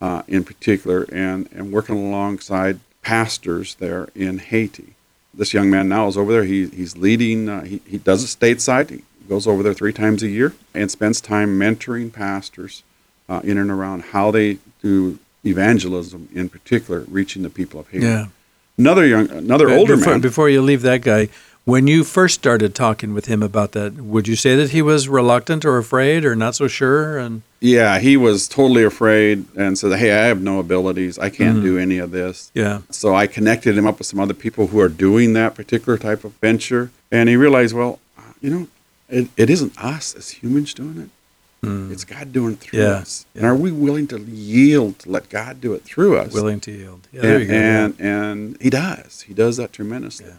uh, 0.00 0.22
in 0.26 0.44
particular 0.44 1.06
and, 1.12 1.48
and 1.52 1.70
working 1.72 1.96
alongside 1.96 2.80
pastors 3.02 3.74
there 3.76 4.08
in 4.14 4.38
Haiti. 4.38 4.94
This 5.34 5.52
young 5.52 5.70
man 5.70 5.88
now 5.88 6.06
is 6.08 6.16
over 6.16 6.32
there. 6.32 6.44
He, 6.44 6.66
he's 6.68 6.96
leading, 6.96 7.48
uh, 7.48 7.64
he, 7.64 7.80
he 7.86 7.98
does 7.98 8.22
it 8.24 8.38
stateside. 8.38 8.90
He 8.90 9.02
goes 9.28 9.46
over 9.46 9.62
there 9.62 9.74
three 9.74 9.92
times 9.92 10.22
a 10.22 10.28
year 10.28 10.54
and 10.74 10.90
spends 10.90 11.20
time 11.20 11.58
mentoring 11.58 12.12
pastors 12.12 12.82
uh, 13.28 13.40
in 13.44 13.56
and 13.58 13.70
around 13.70 14.02
how 14.12 14.30
they 14.30 14.58
do 14.82 15.18
evangelism, 15.44 16.28
in 16.34 16.48
particular, 16.48 17.00
reaching 17.08 17.42
the 17.42 17.50
people 17.50 17.80
of 17.80 17.88
Haiti. 17.88 18.06
Yeah. 18.06 18.26
Another 18.76 19.06
young, 19.06 19.30
another 19.30 19.66
But 19.68 19.78
older 19.78 19.96
before, 19.96 20.12
man. 20.14 20.20
Before 20.20 20.48
you 20.48 20.60
leave 20.60 20.82
that 20.82 21.02
guy, 21.02 21.28
when 21.64 21.86
you 21.86 22.02
first 22.04 22.34
started 22.34 22.74
talking 22.74 23.14
with 23.14 23.26
him 23.26 23.42
about 23.42 23.72
that, 23.72 23.94
would 23.94 24.26
you 24.28 24.36
say 24.36 24.56
that 24.56 24.70
he 24.70 24.82
was 24.82 25.08
reluctant 25.08 25.64
or 25.64 25.78
afraid 25.78 26.24
or 26.24 26.34
not 26.34 26.54
so 26.56 26.66
sure? 26.68 27.16
And 27.16 27.42
Yeah, 27.60 27.98
he 28.00 28.16
was 28.16 28.48
totally 28.48 28.82
afraid 28.84 29.44
and 29.56 29.78
said, 29.78 29.96
"Hey, 29.98 30.12
I 30.12 30.26
have 30.26 30.42
no 30.42 30.58
abilities. 30.58 31.18
I 31.18 31.30
can't 31.30 31.58
Mm-hmm. 31.58 31.66
do 31.66 31.78
any 31.78 31.98
of 31.98 32.10
this." 32.10 32.50
yeah, 32.52 32.80
So 32.90 33.14
I 33.14 33.26
connected 33.26 33.78
him 33.78 33.86
up 33.86 33.98
with 33.98 34.06
some 34.08 34.20
other 34.20 34.34
people 34.34 34.66
who 34.66 34.80
are 34.80 34.88
doing 34.90 35.32
that 35.34 35.54
particular 35.54 35.96
type 35.96 36.24
of 36.24 36.32
venture, 36.40 36.90
and 37.12 37.28
he 37.28 37.36
realized, 37.36 37.74
well, 37.74 38.00
you 38.42 38.50
know, 38.50 38.66
it, 39.08 39.28
it 39.36 39.50
isn't 39.50 39.76
us 39.78 40.14
as 40.14 40.30
humans 40.30 40.74
doing 40.74 40.98
it; 40.98 41.10
it's 41.92 42.04
God 42.04 42.32
doing 42.32 42.52
it 42.54 42.60
through. 42.60 42.80
Yeah, 42.80 42.86
us. 42.88 43.24
And 43.34 43.44
are 43.46 43.56
we 43.56 43.72
willing 43.72 44.06
to 44.08 44.18
yield 44.20 44.98
to 45.00 45.10
let 45.10 45.28
God 45.30 45.60
do 45.60 45.72
it 45.74 45.82
through 45.82 46.18
us? 46.18 46.32
willing 46.32 46.60
to 46.60 46.70
yield. 46.72 47.08
Yeah, 47.12 47.22
there 47.22 47.34
and, 47.36 47.42
you 47.42 47.48
go. 47.48 47.54
and 47.54 48.00
and 48.00 48.62
he 48.62 48.70
does. 48.70 49.22
He 49.22 49.32
does 49.34 49.56
that 49.56 49.72
tremendously. 49.72 50.26
Yeah. 50.26 50.34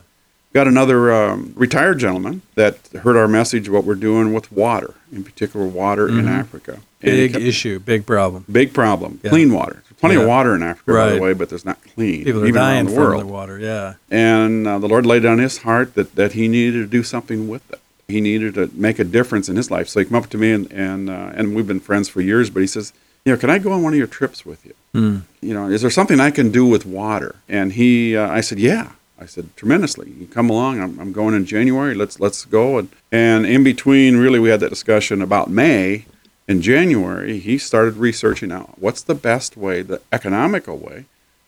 Got 0.53 0.67
another 0.69 1.11
um, 1.13 1.51
retired 1.57 1.99
gentleman 1.99 2.41
that 2.55 2.77
heard 3.03 3.17
our 3.17 3.27
message, 3.27 3.67
what 3.67 3.83
we're 3.83 3.95
doing 3.95 4.33
with 4.33 4.51
water, 4.53 4.93
in 5.11 5.21
particular 5.25 5.65
water 5.65 6.07
in 6.07 6.29
Africa. 6.29 6.79
Big 7.01 7.33
kept- 7.33 7.43
issue, 7.43 7.77
big 7.79 8.05
problem. 8.05 8.45
Big 8.49 8.73
problem. 8.73 9.19
Yeah. 9.21 9.31
Clean 9.31 9.51
water. 9.51 9.83
There's 9.83 9.99
plenty 9.99 10.15
Yeah. 10.15 10.21
of 10.21 10.27
water 10.29 10.55
in 10.55 10.63
Africa, 10.63 10.93
by 10.93 11.09
the 11.09 11.19
way, 11.21 11.33
but 11.33 11.49
there's 11.49 11.65
not 11.65 11.83
clean. 11.83 12.23
People 12.23 12.41
are 12.43 12.47
even 12.47 12.61
dying 12.61 12.85
the 12.85 12.91
from 12.93 13.03
world. 13.03 13.21
the 13.23 13.27
water. 13.27 13.59
Yeah, 13.59 13.95
And 14.09 14.65
uh, 14.65 14.79
the 14.79 14.87
Lord 14.87 15.05
laid 15.05 15.25
on 15.25 15.39
his 15.39 15.57
heart 15.59 15.93
that, 15.95 16.15
that 16.15 16.31
he 16.33 16.47
needed 16.47 16.79
to 16.79 16.87
do 16.87 17.03
something 17.03 17.49
with 17.49 17.69
it. 17.73 17.81
He 18.07 18.21
needed 18.21 18.53
to 18.55 18.69
make 18.73 18.99
a 18.99 19.03
difference 19.03 19.49
in 19.49 19.55
his 19.55 19.71
life. 19.71 19.89
So 19.89 19.99
he 19.99 20.05
came 20.05 20.15
up 20.15 20.29
to 20.29 20.37
me, 20.37 20.51
and 20.51 20.71
and, 20.71 21.09
uh, 21.09 21.31
and 21.33 21.55
we've 21.55 21.67
been 21.67 21.79
friends 21.79 22.07
for 22.07 22.21
years. 22.21 22.49
But 22.49 22.61
he 22.61 22.67
says, 22.67 22.93
you 23.25 23.33
know, 23.33 23.39
can 23.39 23.49
I 23.49 23.57
go 23.57 23.71
on 23.71 23.81
one 23.81 23.93
of 23.93 23.97
your 23.97 24.07
trips 24.07 24.45
with 24.45 24.65
you? 24.65 24.73
Hmm. 24.93 25.17
You 25.41 25.53
know, 25.53 25.67
is 25.67 25.81
there 25.81 25.89
something 25.89 26.19
I 26.19 26.29
can 26.29 26.51
do 26.51 26.65
with 26.65 26.85
water? 26.85 27.35
And 27.49 27.73
he, 27.73 28.15
uh, 28.15 28.29
I 28.29 28.41
said, 28.41 28.59
yeah. 28.59 28.91
I 29.17 29.25
said 29.25 29.55
tremendously. 29.55 30.11
You 30.11 30.27
come 30.27 30.49
along. 30.49 30.81
I'm, 30.81 30.99
I'm 30.99 31.13
going 31.13 31.33
in 31.33 31.45
January. 31.45 31.95
Let's 31.95 32.19
let's 32.19 32.43
go. 32.45 32.77
And 32.77 32.89
and 33.11 33.45
in 33.45 33.63
between, 33.63 34.17
really, 34.17 34.39
we 34.39 34.49
had 34.49 34.59
that 34.59 34.69
discussion 34.69 35.21
about 35.21 35.49
May. 35.49 36.05
In 36.47 36.61
January, 36.61 37.39
he 37.39 37.57
started 37.57 37.95
researching 37.95 38.51
out 38.51 38.77
what's 38.77 39.01
the 39.01 39.15
best 39.15 39.57
way, 39.57 39.81
the 39.81 39.99
economical 40.11 40.77
way, 40.77 41.05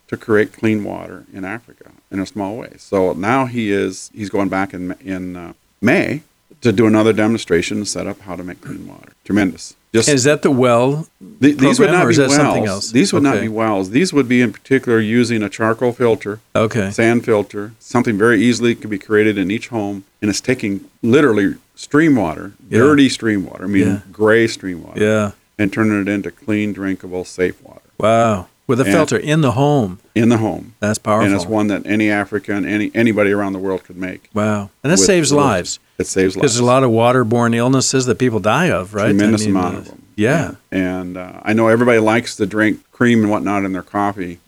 to 0.08 0.18
create 0.18 0.54
clean 0.54 0.84
water 0.84 1.26
in 1.32 1.46
Africa 1.46 1.92
in 2.10 2.20
a 2.20 2.26
small 2.26 2.56
way. 2.56 2.74
So 2.78 3.14
now 3.14 3.46
he 3.46 3.70
is 3.70 4.10
he's 4.16 4.30
going 4.30 4.50
back 4.50 4.74
in 4.74 4.94
in 5.02 5.36
uh, 5.36 5.54
May 5.82 6.24
to 6.62 6.72
do 6.72 6.88
another 6.88 7.14
demonstration 7.14 7.78
and 7.78 7.88
set 7.88 8.08
up 8.08 8.20
how 8.22 8.36
to 8.36 8.44
make 8.44 8.62
clean 8.62 8.88
water. 8.88 9.12
Tremendous. 9.24 9.76
Just 9.94 10.10
is 10.10 10.26
that 10.26 10.42
the 10.42 10.52
well? 10.52 11.08
the- 11.40 11.54
these 11.54 11.80
would 11.80 11.92
not 11.92 12.08
be 12.08 12.18
wells. 12.18 12.36
something 12.36 12.66
else? 12.66 12.92
These 12.92 13.14
would 13.14 13.24
not 13.24 13.40
be 13.40 13.48
wells. 13.48 13.92
These 13.92 14.12
would 14.14 14.28
be 14.28 14.42
in 14.42 14.52
particular 14.52 15.00
using 15.00 15.42
a 15.42 15.50
charcoal 15.50 15.92
filter, 15.94 16.40
Okay, 16.56 16.92
sand 16.92 17.24
filter, 17.26 17.72
something 17.80 18.18
very 18.18 18.42
easily 18.42 18.76
can 18.76 18.90
be 18.90 19.00
created 19.00 19.38
in 19.38 19.50
each 19.50 19.70
home, 19.70 20.04
and 20.22 20.30
it's 20.30 20.42
taking 20.42 20.86
literally 21.02 21.56
stream 21.76 22.16
water, 22.16 22.52
Yeah. 22.70 22.80
dirty 22.80 23.08
stream 23.10 23.46
water, 23.46 23.68
meaning 23.68 23.88
Yeah. 23.88 24.00
gray 24.12 24.46
stream 24.48 24.84
water, 24.84 25.02
yeah. 25.02 25.32
and 25.58 25.72
turning 25.72 26.02
it 26.02 26.08
into 26.10 26.32
clean, 26.32 26.74
drinkable, 26.74 27.24
safe 27.24 27.56
water 27.64 27.82
Wow, 28.00 28.48
with 28.68 28.80
a 28.82 28.84
And- 28.84 28.94
filter 28.94 29.18
in 29.18 29.42
the 29.42 29.52
home. 29.54 30.00
in 30.14 30.30
the 30.30 30.38
home. 30.38 30.74
That's 30.80 31.00
powerful. 31.00 31.26
And 31.26 31.34
it's 31.36 31.46
one 31.46 31.68
that 31.68 31.86
any 31.86 32.10
African, 32.12 32.66
any 32.66 32.92
anybody 32.94 33.32
around 33.32 33.54
the 33.54 33.60
world 33.60 33.84
could 33.86 33.98
make. 33.98 34.30
wow, 34.34 34.70
and 34.84 34.92
that 34.92 35.00
with- 35.00 35.06
saves 35.08 35.32
with- 35.32 35.40
lives 35.44 35.80
It 35.98 36.08
saves 36.08 36.36
lives. 36.36 36.54
there's 36.54 36.60
a 36.60 36.66
lot 36.66 36.84
of 36.84 36.92
waterborne 36.92 37.56
illnesses 37.56 38.06
that 38.06 38.20
people 38.20 38.40
die 38.40 38.70
of, 38.70 38.94
right? 38.94 39.06
Tremendous 39.08 39.44
I 39.44 39.46
mean, 39.46 39.56
amount 39.56 39.76
uh, 39.76 39.78
of 39.80 39.86
them. 39.88 40.02
Yeah. 40.16 40.52
And 40.72 41.16
uh, 41.18 41.34
I 41.44 41.54
know 41.54 41.68
everybody 41.68 42.00
likes 42.00 42.36
to 42.38 42.46
drink 42.46 42.80
cream 42.92 43.22
and 43.22 43.30
whatnot 43.32 43.64
in 43.66 43.72
their 43.74 43.84
coffee, 43.84 44.40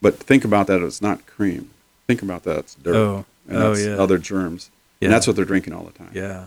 but 0.00 0.16
think 0.18 0.44
about 0.44 0.66
that. 0.68 0.80
It's 0.80 1.02
not 1.02 1.26
cream. 1.26 1.70
Think 2.06 2.22
about 2.22 2.44
that. 2.44 2.58
It's 2.60 2.74
dirt. 2.76 2.94
Oh. 2.96 3.24
and 3.48 3.58
Oh, 3.58 3.68
that's 3.74 3.84
yeah. 3.84 3.96
other 3.96 4.18
germs. 4.18 4.70
Yeah. 5.00 5.06
And 5.06 5.14
that's 5.14 5.26
what 5.26 5.34
they're 5.36 5.44
drinking 5.44 5.72
all 5.74 5.84
the 5.84 5.92
time. 5.98 6.10
Yeah. 6.14 6.44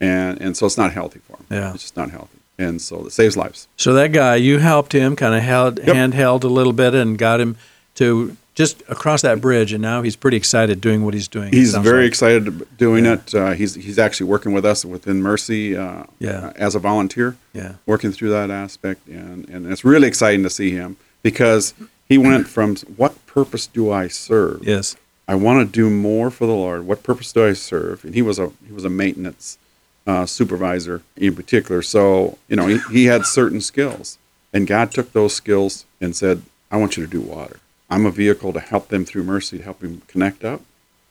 And 0.00 0.40
and 0.40 0.56
so 0.56 0.66
it's 0.66 0.76
not 0.78 0.92
healthy 0.92 1.20
for 1.26 1.36
them. 1.36 1.46
Yeah. 1.50 1.72
It's 1.74 1.82
just 1.84 1.96
not 1.96 2.10
healthy. 2.10 2.38
And 2.58 2.80
so 2.80 3.06
it 3.06 3.12
saves 3.12 3.36
lives. 3.36 3.66
So 3.76 3.92
that 3.94 4.12
guy, 4.12 4.36
you 4.36 4.58
helped 4.58 4.92
him, 4.92 5.16
kind 5.16 5.34
of 5.34 5.42
held 5.42 5.78
Yep. 5.78 5.88
handheld 5.88 6.44
a 6.44 6.48
little 6.48 6.72
bit, 6.72 6.94
and 6.94 7.18
got 7.18 7.40
him 7.40 7.56
to 7.96 8.36
just 8.54 8.82
across 8.88 9.22
that 9.22 9.40
bridge, 9.40 9.72
and 9.72 9.82
now 9.82 10.02
he's 10.02 10.14
pretty 10.14 10.36
excited 10.36 10.80
doing 10.80 11.04
what 11.04 11.12
he's 11.14 11.26
doing. 11.26 11.52
He's 11.52 11.74
very 11.74 12.02
like. 12.02 12.08
excited 12.08 12.64
doing 12.78 13.04
Yeah. 13.06 13.14
it. 13.14 13.34
Uh, 13.34 13.50
he's 13.52 13.74
he's 13.74 13.98
actually 13.98 14.26
working 14.28 14.52
with 14.52 14.64
us 14.64 14.84
within 14.84 15.20
Mercy 15.22 15.76
uh, 15.76 16.04
Yeah. 16.20 16.52
as 16.54 16.76
a 16.76 16.78
volunteer. 16.78 17.36
Yeah. 17.52 17.72
working 17.86 18.12
through 18.12 18.30
that 18.30 18.50
aspect, 18.50 19.08
and, 19.08 19.48
and 19.48 19.66
it's 19.72 19.84
really 19.84 20.06
exciting 20.06 20.44
to 20.44 20.50
see 20.50 20.70
him 20.70 20.96
because 21.24 21.74
he 22.08 22.18
went 22.18 22.46
from 22.48 22.76
what 22.96 23.24
purpose 23.26 23.66
do 23.66 23.90
I 23.90 24.06
serve 24.08 24.60
Yes. 24.62 24.94
I 25.26 25.34
want 25.34 25.58
to 25.66 25.72
do 25.72 25.88
more 25.90 26.30
for 26.30 26.46
the 26.46 26.52
Lord. 26.52 26.86
What 26.86 27.02
purpose 27.02 27.32
do 27.32 27.44
I 27.46 27.54
serve? 27.54 28.04
And 28.04 28.14
he 28.14 28.22
was 28.22 28.38
a 28.38 28.52
he 28.66 28.72
was 28.72 28.84
a 28.84 28.90
maintenance 28.90 29.58
uh, 30.06 30.26
supervisor 30.26 31.02
in 31.16 31.34
particular. 31.34 31.82
So 31.82 32.38
you 32.48 32.56
know 32.56 32.66
he, 32.66 32.78
he 32.90 33.04
had 33.06 33.26
certain 33.26 33.60
skills, 33.60 34.18
and 34.52 34.66
God 34.66 34.90
took 34.92 35.12
those 35.12 35.34
skills 35.34 35.84
and 36.00 36.14
said, 36.14 36.42
"I 36.70 36.76
want 36.76 36.96
you 36.96 37.04
to 37.04 37.10
do 37.10 37.20
water. 37.20 37.60
I'm 37.90 38.06
a 38.06 38.10
vehicle 38.10 38.52
to 38.52 38.60
help 38.60 38.88
them 38.88 39.04
through 39.04 39.24
mercy, 39.24 39.58
to 39.58 39.64
help 39.64 39.80
them 39.80 40.02
connect 40.08 40.44
up, 40.44 40.62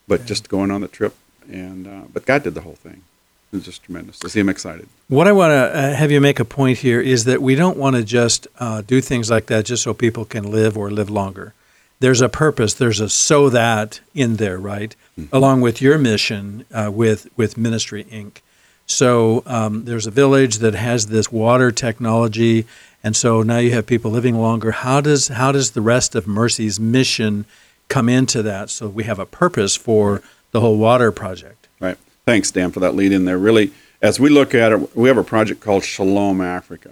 but 0.08 0.26
just 0.26 0.50
going 0.50 0.72
on 0.72 0.82
the 0.82 0.88
trip." 0.88 1.16
And 1.52 1.88
uh, 1.88 2.02
but 2.12 2.26
God 2.26 2.44
did 2.44 2.54
the 2.54 2.62
whole 2.62 2.76
thing. 2.76 3.04
It 3.52 3.58
was 3.58 3.66
just 3.66 3.84
tremendous 3.84 4.20
I 4.26 4.30
see 4.30 4.40
him 4.40 4.50
excited. 4.50 4.88
What 5.10 5.28
I 5.28 5.32
want 5.32 5.52
to 5.52 5.78
uh, 5.78 5.94
have 5.94 6.10
you 6.10 6.20
make 6.20 6.40
a 6.40 6.46
point 6.46 6.80
here 6.80 7.00
is 7.00 7.26
that 7.26 7.40
we 7.40 7.54
don't 7.54 7.78
want 7.78 7.96
to 7.96 8.04
just 8.04 8.48
uh, 8.58 8.82
do 8.82 9.00
things 9.00 9.30
like 9.30 9.46
that 9.48 9.66
just 9.66 9.84
so 9.84 9.94
people 9.94 10.26
can 10.26 10.50
live 10.50 10.76
or 10.76 10.90
live 10.90 11.10
longer. 11.12 11.54
There's 12.00 12.20
a 12.20 12.30
purpose. 12.30 12.74
There's 12.74 13.00
a 13.00 13.10
so 13.10 13.50
that 13.50 14.02
in 14.16 14.38
there, 14.38 14.58
right? 14.58 14.96
Along 15.32 15.62
with 15.62 15.82
your 15.82 16.00
mission 16.00 16.66
uh, 16.74 16.90
with 16.92 17.30
with 17.38 17.56
Ministry 17.58 18.04
Inc. 18.06 18.42
So 18.86 19.44
um, 19.46 19.86
there's 19.86 20.08
a 20.08 20.12
village 20.12 20.58
that 20.58 20.76
has 20.76 21.08
this 21.08 21.32
water 21.32 21.72
technology, 21.72 22.66
and 23.04 23.16
so 23.16 23.42
now 23.42 23.58
you 23.60 23.72
have 23.72 23.86
people 23.86 24.12
living 24.12 24.38
longer. 24.38 24.72
How 24.72 25.02
does 25.02 25.30
how 25.30 25.52
does 25.52 25.72
the 25.72 25.82
rest 25.82 26.16
of 26.16 26.28
Mercy's 26.28 26.80
mission 26.80 27.46
come 27.88 28.10
into 28.10 28.42
that? 28.44 28.70
So 28.70 28.88
we 28.88 29.04
have 29.06 29.20
a 29.20 29.26
purpose 29.26 29.76
for 29.76 30.22
the 30.52 30.60
whole 30.60 30.78
water 30.78 31.12
project. 31.12 31.68
Right. 31.80 31.98
Thanks, 32.26 32.52
Dan, 32.52 32.72
for 32.72 32.80
that 32.82 32.96
lead 32.96 33.12
in 33.12 33.26
there. 33.26 33.38
Really, 33.38 33.72
as 34.02 34.20
we 34.20 34.30
look 34.30 34.54
at 34.54 34.72
it, 34.74 34.96
we 34.96 35.08
have 35.08 35.18
a 35.18 35.24
project 35.24 35.62
called 35.62 35.84
Shalom 35.84 36.42
Africa. 36.42 36.90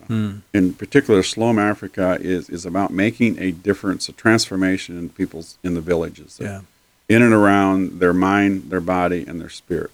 In 0.54 0.74
particular, 0.74 1.22
Shalom 1.22 1.60
Africa 1.60 2.18
is, 2.22 2.50
is 2.50 2.66
about 2.66 2.92
making 2.92 3.38
a 3.38 3.52
difference, 3.52 4.08
a 4.10 4.14
transformation 4.14 4.98
in 4.98 5.10
people's 5.10 5.58
in 5.62 5.74
the 5.74 5.82
villages, 5.82 6.40
Yeah. 6.42 6.62
In 7.12 7.22
and 7.22 7.34
around 7.34 8.00
their 8.00 8.14
mind, 8.14 8.70
their 8.70 8.80
body, 8.98 9.26
and 9.28 9.40
their 9.42 9.50
spirit. 9.50 9.92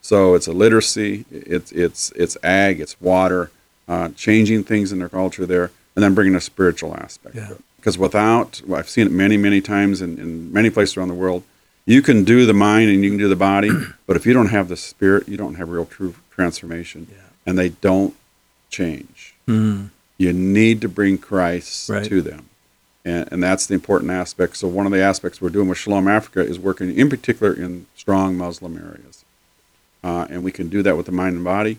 So 0.00 0.34
it's 0.34 0.46
a 0.46 0.52
literacy, 0.52 1.24
it's 1.30 1.70
it's 1.72 2.10
it's 2.22 2.36
ag, 2.42 2.80
it's 2.80 2.98
water, 3.00 3.50
uh, 3.88 4.08
changing 4.26 4.64
things 4.64 4.92
in 4.92 4.98
their 4.98 5.08
culture 5.20 5.46
there, 5.46 5.70
and 5.94 6.02
then 6.02 6.14
bringing 6.14 6.34
a 6.34 6.40
spiritual 6.40 6.94
aspect. 6.96 7.34
Yeah. 7.36 7.46
to 7.48 7.52
it. 7.54 7.60
Because 7.76 7.98
without, 7.98 8.62
well, 8.66 8.78
I've 8.80 8.88
seen 8.88 9.06
it 9.06 9.12
many, 9.12 9.36
many 9.36 9.60
times 9.60 10.00
in, 10.00 10.18
in 10.18 10.50
many 10.52 10.70
places 10.70 10.96
around 10.96 11.08
the 11.08 11.14
world. 11.24 11.42
You 11.86 12.00
can 12.00 12.24
do 12.24 12.46
the 12.46 12.54
mind 12.54 12.88
and 12.90 13.04
you 13.04 13.10
can 13.10 13.18
do 13.18 13.28
the 13.28 13.36
body, 13.36 13.70
but 14.06 14.16
if 14.16 14.24
you 14.24 14.32
don't 14.32 14.48
have 14.48 14.68
the 14.68 14.76
spirit, 14.76 15.28
you 15.28 15.36
don't 15.36 15.56
have 15.56 15.68
real 15.68 15.84
true 15.84 16.14
transformation, 16.30 17.06
Yeah. 17.10 17.18
and 17.46 17.58
they 17.58 17.68
don't 17.68 18.14
change. 18.70 19.34
Mm. 19.46 19.90
You 20.16 20.32
need 20.32 20.80
to 20.80 20.88
bring 20.88 21.18
Christ 21.18 21.90
Right. 21.90 22.06
to 22.06 22.22
them. 22.22 22.48
And, 23.04 23.28
and 23.30 23.42
that's 23.42 23.66
the 23.66 23.74
important 23.74 24.10
aspect. 24.10 24.56
So, 24.56 24.68
one 24.68 24.86
of 24.86 24.92
the 24.92 25.02
aspects 25.02 25.40
we're 25.40 25.50
doing 25.50 25.68
with 25.68 25.78
Shalom 25.78 26.08
Africa 26.08 26.40
is 26.40 26.58
working 26.58 26.96
in 26.96 27.10
particular 27.10 27.52
in 27.52 27.86
strong 27.96 28.36
Muslim 28.36 28.76
areas. 28.76 29.24
Uh, 30.02 30.26
and 30.28 30.42
we 30.44 30.52
can 30.52 30.68
do 30.68 30.82
that 30.82 30.96
with 30.96 31.06
the 31.06 31.12
mind 31.12 31.36
and 31.36 31.44
body 31.44 31.78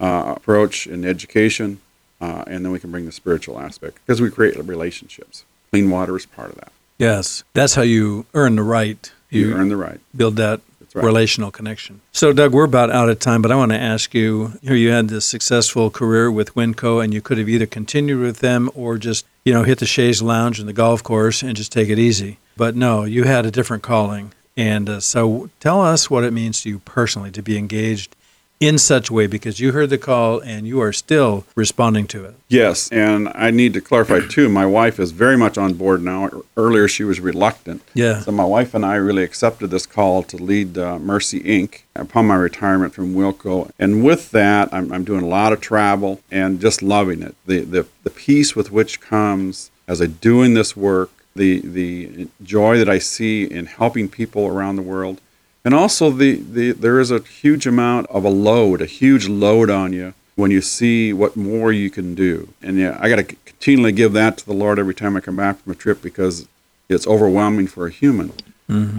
uh, 0.00 0.34
approach 0.36 0.86
and 0.86 1.06
education. 1.06 1.80
Uh, 2.20 2.44
and 2.46 2.64
then 2.64 2.72
we 2.72 2.78
can 2.78 2.90
bring 2.90 3.06
the 3.06 3.12
spiritual 3.12 3.58
aspect 3.58 3.98
because 4.04 4.20
we 4.20 4.30
create 4.30 4.56
relationships. 4.56 5.44
Clean 5.70 5.88
water 5.90 6.16
is 6.16 6.26
part 6.26 6.50
of 6.50 6.56
that. 6.56 6.72
Yes, 6.98 7.42
that's 7.54 7.74
how 7.74 7.82
you 7.82 8.26
earn 8.34 8.56
the 8.56 8.62
right. 8.62 9.10
You, 9.30 9.54
earn 9.54 9.70
the 9.70 9.76
right. 9.76 9.98
build 10.14 10.36
that 10.36 10.60
right. 10.94 11.04
relational 11.04 11.50
connection. 11.50 12.00
So, 12.12 12.32
Doug, 12.32 12.52
we're 12.52 12.64
about 12.64 12.90
out 12.90 13.08
of 13.08 13.18
time, 13.18 13.42
but 13.42 13.50
I 13.50 13.56
want 13.56 13.72
to 13.72 13.78
ask 13.78 14.14
you 14.14 14.52
here 14.62 14.74
you 14.74 14.90
had 14.90 15.08
this 15.08 15.24
successful 15.24 15.90
career 15.90 16.30
with 16.30 16.54
Wilco, 16.54 17.02
and 17.02 17.14
you 17.14 17.22
could 17.22 17.38
have 17.38 17.48
either 17.48 17.66
continued 17.66 18.20
with 18.20 18.38
them 18.38 18.70
or 18.74 18.98
just, 18.98 19.26
you 19.44 19.52
know, 19.52 19.62
hit 19.62 19.78
the 19.78 19.86
chaise 19.86 20.22
Lounge 20.22 20.58
and 20.58 20.68
the 20.68 20.72
golf 20.72 21.02
course 21.02 21.42
and 21.42 21.56
just 21.56 21.72
take 21.72 21.88
it 21.88 21.98
easy. 21.98 22.38
But 22.56 22.76
no, 22.76 23.04
you 23.04 23.24
had 23.24 23.46
a 23.46 23.50
different 23.50 23.82
calling. 23.82 24.32
And 24.56 24.88
uh, 24.88 25.00
so 25.00 25.50
tell 25.60 25.80
us 25.80 26.10
what 26.10 26.24
it 26.24 26.32
means 26.32 26.62
to 26.62 26.68
you 26.68 26.78
personally 26.80 27.30
to 27.32 27.42
be 27.42 27.56
engaged 27.56 28.14
in 28.62 28.78
such 28.78 29.10
a 29.10 29.12
way 29.12 29.26
because 29.26 29.58
you 29.58 29.72
heard 29.72 29.90
the 29.90 29.98
call 29.98 30.38
and 30.38 30.68
you 30.68 30.80
are 30.80 30.92
still 30.92 31.44
responding 31.56 32.06
to 32.06 32.24
it. 32.24 32.34
Yes, 32.48 32.88
and 32.92 33.28
I 33.34 33.50
need 33.50 33.74
to 33.74 33.80
clarify 33.80 34.20
too. 34.28 34.48
My 34.48 34.64
wife 34.64 35.00
is 35.00 35.10
very 35.10 35.36
much 35.36 35.58
on 35.58 35.74
board 35.74 36.00
now. 36.02 36.30
Earlier, 36.56 36.86
she 36.86 37.02
was 37.02 37.18
reluctant. 37.18 37.82
Yeah. 37.92 38.20
So 38.20 38.30
my 38.30 38.44
wife 38.44 38.72
and 38.72 38.86
I 38.86 38.94
really 38.94 39.24
accepted 39.24 39.70
this 39.70 39.84
call 39.84 40.22
to 40.22 40.36
lead 40.36 40.78
uh, 40.78 41.00
Mercy 41.00 41.40
Inc. 41.40 41.82
upon 41.96 42.26
my 42.26 42.36
retirement 42.36 42.94
from 42.94 43.14
Wilco, 43.14 43.70
and 43.80 44.04
with 44.04 44.30
that, 44.30 44.72
I'm, 44.72 44.92
I'm 44.92 45.02
doing 45.02 45.24
a 45.24 45.28
lot 45.28 45.52
of 45.52 45.60
travel 45.60 46.20
and 46.30 46.60
just 46.60 46.82
loving 46.82 47.20
it. 47.22 47.34
The 47.46 47.60
the 47.60 47.86
the 48.04 48.10
peace 48.10 48.54
with 48.54 48.70
which 48.70 49.00
comes 49.00 49.72
as 49.88 50.00
I 50.00 50.06
doing 50.06 50.54
this 50.54 50.76
work, 50.76 51.10
the 51.34 51.60
the 51.60 52.28
joy 52.44 52.78
that 52.78 52.88
I 52.88 52.98
see 52.98 53.44
in 53.44 53.66
helping 53.66 54.08
people 54.08 54.46
around 54.46 54.76
the 54.76 54.82
world, 54.82 55.20
and 55.64 55.74
also 55.74 56.10
the, 56.10 56.36
the 56.36 56.72
there 56.72 56.98
is 57.00 57.10
a 57.10 57.20
huge 57.20 57.66
amount 57.66 58.06
of 58.08 58.24
a 58.24 58.28
load, 58.28 58.80
a 58.80 58.86
huge 58.86 59.28
load 59.28 59.70
on 59.70 59.92
you 59.92 60.14
when 60.34 60.50
you 60.50 60.60
see 60.60 61.12
what 61.12 61.36
more 61.36 61.72
you 61.72 61.90
can 61.90 62.14
do. 62.14 62.48
And 62.62 62.78
yeah, 62.78 62.98
I 63.00 63.08
got 63.08 63.16
to 63.16 63.22
continually 63.22 63.92
give 63.92 64.12
that 64.14 64.38
to 64.38 64.46
the 64.46 64.54
Lord 64.54 64.78
every 64.78 64.94
time 64.94 65.16
I 65.16 65.20
come 65.20 65.36
back 65.36 65.58
from 65.58 65.72
a 65.72 65.76
trip 65.76 66.02
because 66.02 66.48
it's 66.88 67.06
overwhelming 67.06 67.66
for 67.66 67.86
a 67.86 67.90
human. 67.90 68.32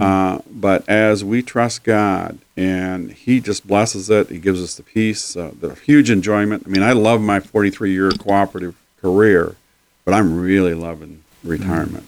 Uh, 0.00 0.38
but 0.50 0.88
as 0.88 1.24
we 1.24 1.42
trust 1.42 1.82
God 1.82 2.38
and 2.56 3.10
He 3.10 3.40
just 3.40 3.66
blesses 3.66 4.08
it, 4.08 4.28
He 4.28 4.38
gives 4.38 4.62
us 4.62 4.76
the 4.76 4.84
peace, 4.84 5.36
uh, 5.36 5.50
the 5.58 5.74
huge 5.74 6.10
enjoyment. 6.10 6.62
I 6.64 6.68
mean, 6.70 6.82
I 6.82 6.92
love 6.92 7.20
my 7.20 7.40
43 7.40 7.92
year 7.92 8.10
cooperative 8.12 8.76
career, 9.00 9.56
but 10.04 10.14
I'm 10.14 10.40
really 10.40 10.74
loving 10.74 11.24
retirement 11.42 12.06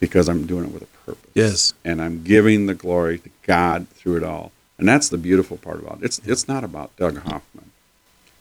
because 0.00 0.28
I'm 0.28 0.44
doing 0.44 0.64
it 0.64 0.72
with 0.72 0.82
a 0.82 0.86
purpose 1.04 1.30
Yes. 1.34 1.74
and 1.84 2.00
I'm 2.02 2.22
giving 2.22 2.66
the 2.66 2.74
glory 2.74 3.18
to 3.18 3.30
God 3.44 3.88
through 3.88 4.16
it 4.18 4.22
all. 4.24 4.52
And 4.78 4.88
that's 4.88 5.08
the 5.08 5.18
beautiful 5.18 5.56
part 5.56 5.80
about 5.80 5.98
it. 5.98 6.04
It's 6.04 6.18
it's 6.24 6.48
not 6.48 6.64
about 6.64 6.96
Doug 6.96 7.18
Hoffman. 7.18 7.70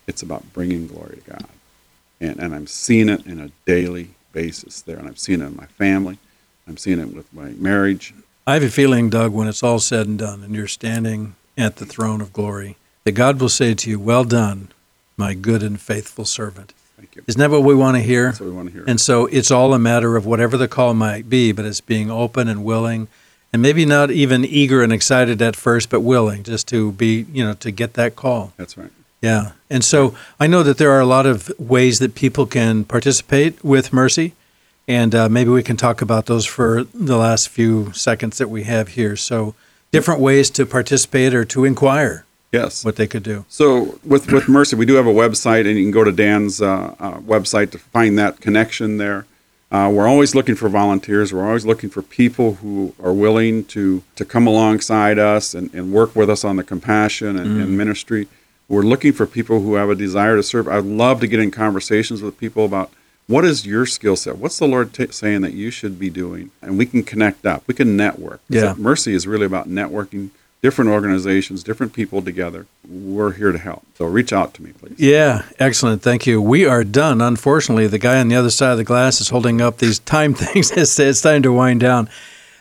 It's 0.08 0.21
about 0.23 0.52
bringing 0.54 0.88
glory 0.88 1.21
to 1.23 1.32
God. 1.32 1.45
And 2.19 2.39
and 2.39 2.56
I'm 2.56 2.67
seeing 2.67 3.10
it 3.10 3.26
in 3.26 3.39
a 3.39 3.49
daily 3.65 4.10
basis 4.32 4.82
there. 4.82 4.97
And 4.97 5.08
I'm 5.08 5.15
seeing 5.15 5.41
it 5.41 5.45
in 5.45 5.56
my 5.56 5.67
family. 5.67 6.17
I'm 6.67 6.78
seeing 6.78 6.99
it 6.99 7.13
with 7.13 7.32
my 7.34 7.49
marriage. 7.52 8.13
I 8.47 8.56
have 8.56 8.63
a 8.63 8.69
feeling, 8.69 9.10
Doug, 9.10 9.32
when 9.32 9.47
it's 9.47 9.63
all 9.63 9.80
said 9.80 10.08
and 10.08 10.17
done 10.19 10.43
and 10.43 10.54
you're 10.56 10.67
standing 10.67 11.36
at 11.58 11.76
the 11.78 11.86
throne 11.86 12.19
of 12.19 12.34
glory, 12.34 12.76
that 13.04 13.12
God 13.13 13.39
will 13.39 13.47
say 13.49 13.73
to 13.76 13.89
you, 13.89 13.99
Well 13.99 14.23
done, 14.23 14.69
my 15.17 15.34
good 15.34 15.62
and 15.63 15.80
faithful 15.80 16.26
servant. 16.26 16.73
Thank 17.03 17.17
you. 17.17 17.23
Isn't 17.27 17.39
that 17.39 17.49
what 17.49 17.63
we 17.63 17.75
want 17.75 17.97
to 17.97 18.01
hear? 18.01 18.27
That's 18.27 18.39
what 18.39 18.49
we 18.49 18.55
want 18.55 18.69
to 18.69 18.73
hear. 18.73 18.85
And 18.87 18.99
so 18.99 19.25
it's 19.25 19.51
all 19.51 19.73
a 19.73 19.79
matter 19.79 20.15
of 20.15 20.25
whatever 20.25 20.55
the 20.55 20.69
call 20.69 20.93
might 20.93 21.27
be, 21.27 21.51
but 21.51 21.65
it's 21.65 21.81
being 21.81 22.09
open 22.09 22.47
and 22.47 22.63
willing, 22.63 23.09
and 23.51 23.61
maybe 23.61 23.85
not 23.85 24.09
even 24.09 24.45
eager 24.45 24.81
and 24.81 24.93
excited 24.93 25.41
at 25.41 25.57
first, 25.57 25.89
but 25.89 25.99
willing 25.99 26.43
just 26.43 26.65
to 26.69 26.93
be, 26.93 27.25
you 27.33 27.43
know, 27.43 27.55
to 27.55 27.71
get 27.71 27.95
that 27.95 28.15
call. 28.15 28.53
That's 28.55 28.77
right. 28.77 28.89
Yeah. 29.21 29.51
And 29.69 29.83
so 29.83 30.15
I 30.39 30.47
know 30.47 30.63
that 30.63 30.77
there 30.77 30.91
are 30.91 31.01
a 31.01 31.05
lot 31.05 31.25
of 31.25 31.51
ways 31.59 31.99
that 31.99 32.15
people 32.15 32.45
can 32.45 32.85
participate 32.85 33.61
with 33.65 33.91
Mercy, 33.91 34.33
and 34.87 35.13
uh, 35.13 35.27
maybe 35.27 35.49
we 35.49 35.61
can 35.61 35.75
talk 35.75 36.01
about 36.01 36.27
those 36.27 36.45
for 36.45 36.85
the 36.85 37.17
last 37.17 37.49
few 37.49 37.91
seconds 37.91 38.37
that 38.37 38.49
we 38.49 38.63
have 38.63 38.89
here. 38.89 39.17
So, 39.17 39.55
different 39.91 40.21
ways 40.21 40.49
to 40.51 40.65
participate 40.65 41.33
or 41.33 41.43
to 41.45 41.65
inquire 41.65 42.22
Yes. 42.53 42.85
what 42.85 42.95
they 42.97 43.07
could 43.07 43.23
do. 43.23 43.45
So 43.49 43.99
with 44.05 44.31
with 44.31 44.47
Mercy, 44.47 44.75
we 44.75 44.85
do 44.85 44.93
have 44.93 45.07
a 45.07 45.13
website, 45.13 45.67
and 45.67 45.77
you 45.77 45.83
can 45.83 45.91
go 45.91 46.03
to 46.03 46.11
Dan's 46.11 46.61
uh, 46.61 46.95
uh, 46.99 47.17
website 47.19 47.71
to 47.71 47.79
find 47.79 48.17
that 48.19 48.39
connection 48.39 48.97
there. 48.97 49.25
Uh, 49.71 49.89
we're 49.91 50.07
always 50.07 50.35
looking 50.35 50.53
for 50.53 50.69
volunteers. 50.69 51.33
We're 51.33 51.47
always 51.47 51.65
looking 51.65 51.89
for 51.89 52.03
people 52.03 52.55
who 52.55 52.93
are 53.03 53.11
willing 53.11 53.65
to 53.65 54.03
to 54.15 54.23
come 54.23 54.45
alongside 54.45 55.17
us 55.17 55.55
and, 55.55 55.73
and 55.73 55.91
work 55.91 56.15
with 56.15 56.29
us 56.29 56.45
on 56.45 56.57
the 56.57 56.63
compassion 56.63 57.37
and, 57.37 57.59
and 57.59 57.75
ministry. 57.75 58.27
We're 58.69 58.83
looking 58.83 59.13
for 59.13 59.25
people 59.25 59.61
who 59.61 59.73
have 59.75 59.89
a 59.89 59.95
desire 59.95 60.35
to 60.35 60.43
serve. 60.43 60.67
I'd 60.67 60.85
love 60.85 61.19
to 61.21 61.27
get 61.27 61.39
in 61.39 61.49
conversations 61.49 62.21
with 62.21 62.37
people 62.39 62.65
about 62.65 62.91
what 63.25 63.45
is 63.45 63.65
your 63.65 63.85
skill 63.87 64.15
set. 64.15 64.37
What's 64.37 64.59
the 64.59 64.67
Lord 64.67 64.93
t- 64.93 65.11
saying 65.11 65.41
that 65.41 65.53
you 65.53 65.71
should 65.71 65.97
be 65.97 66.09
doing, 66.11 66.51
and 66.61 66.77
we 66.77 66.85
can 66.85 67.01
connect 67.03 67.45
up. 67.45 67.63
We 67.67 67.73
can 67.73 67.97
network. 67.97 68.41
Yeah. 68.49 68.75
Mercy 68.77 69.13
is 69.15 69.25
really 69.25 69.45
about 69.47 69.67
networking 69.67 70.29
different 70.63 70.89
organizations, 70.89 71.62
different 71.62 71.91
people 71.91 72.21
together. 72.21 72.65
We're 72.88 73.34
here 73.34 73.52
to 73.52 73.58
help. 73.58 73.86
So 73.97 74.06
reach 74.06 74.32
out 74.32 74.54
to 74.56 74.63
me, 74.63 74.71
please. 74.71 74.97
Yeah, 74.97 75.43
excellent. 75.60 76.02
Thank 76.02 76.26
you. 76.26 76.41
We 76.41 76.65
are 76.65 76.86
done. 76.86 77.21
Unfortunately, 77.21 77.86
the 77.86 77.99
guy 77.99 78.19
on 78.19 78.30
the 78.30 78.38
other 78.38 78.49
side 78.49 78.71
of 78.71 78.78
the 78.78 78.86
glass 78.86 79.19
is 79.19 79.28
holding 79.28 79.60
up 79.62 79.78
these 79.78 79.99
time 79.99 80.34
things. 80.43 80.71
It's, 80.71 80.97
it's 80.97 81.21
time 81.21 81.43
to 81.43 81.52
wind 81.52 81.82
down. 81.82 82.10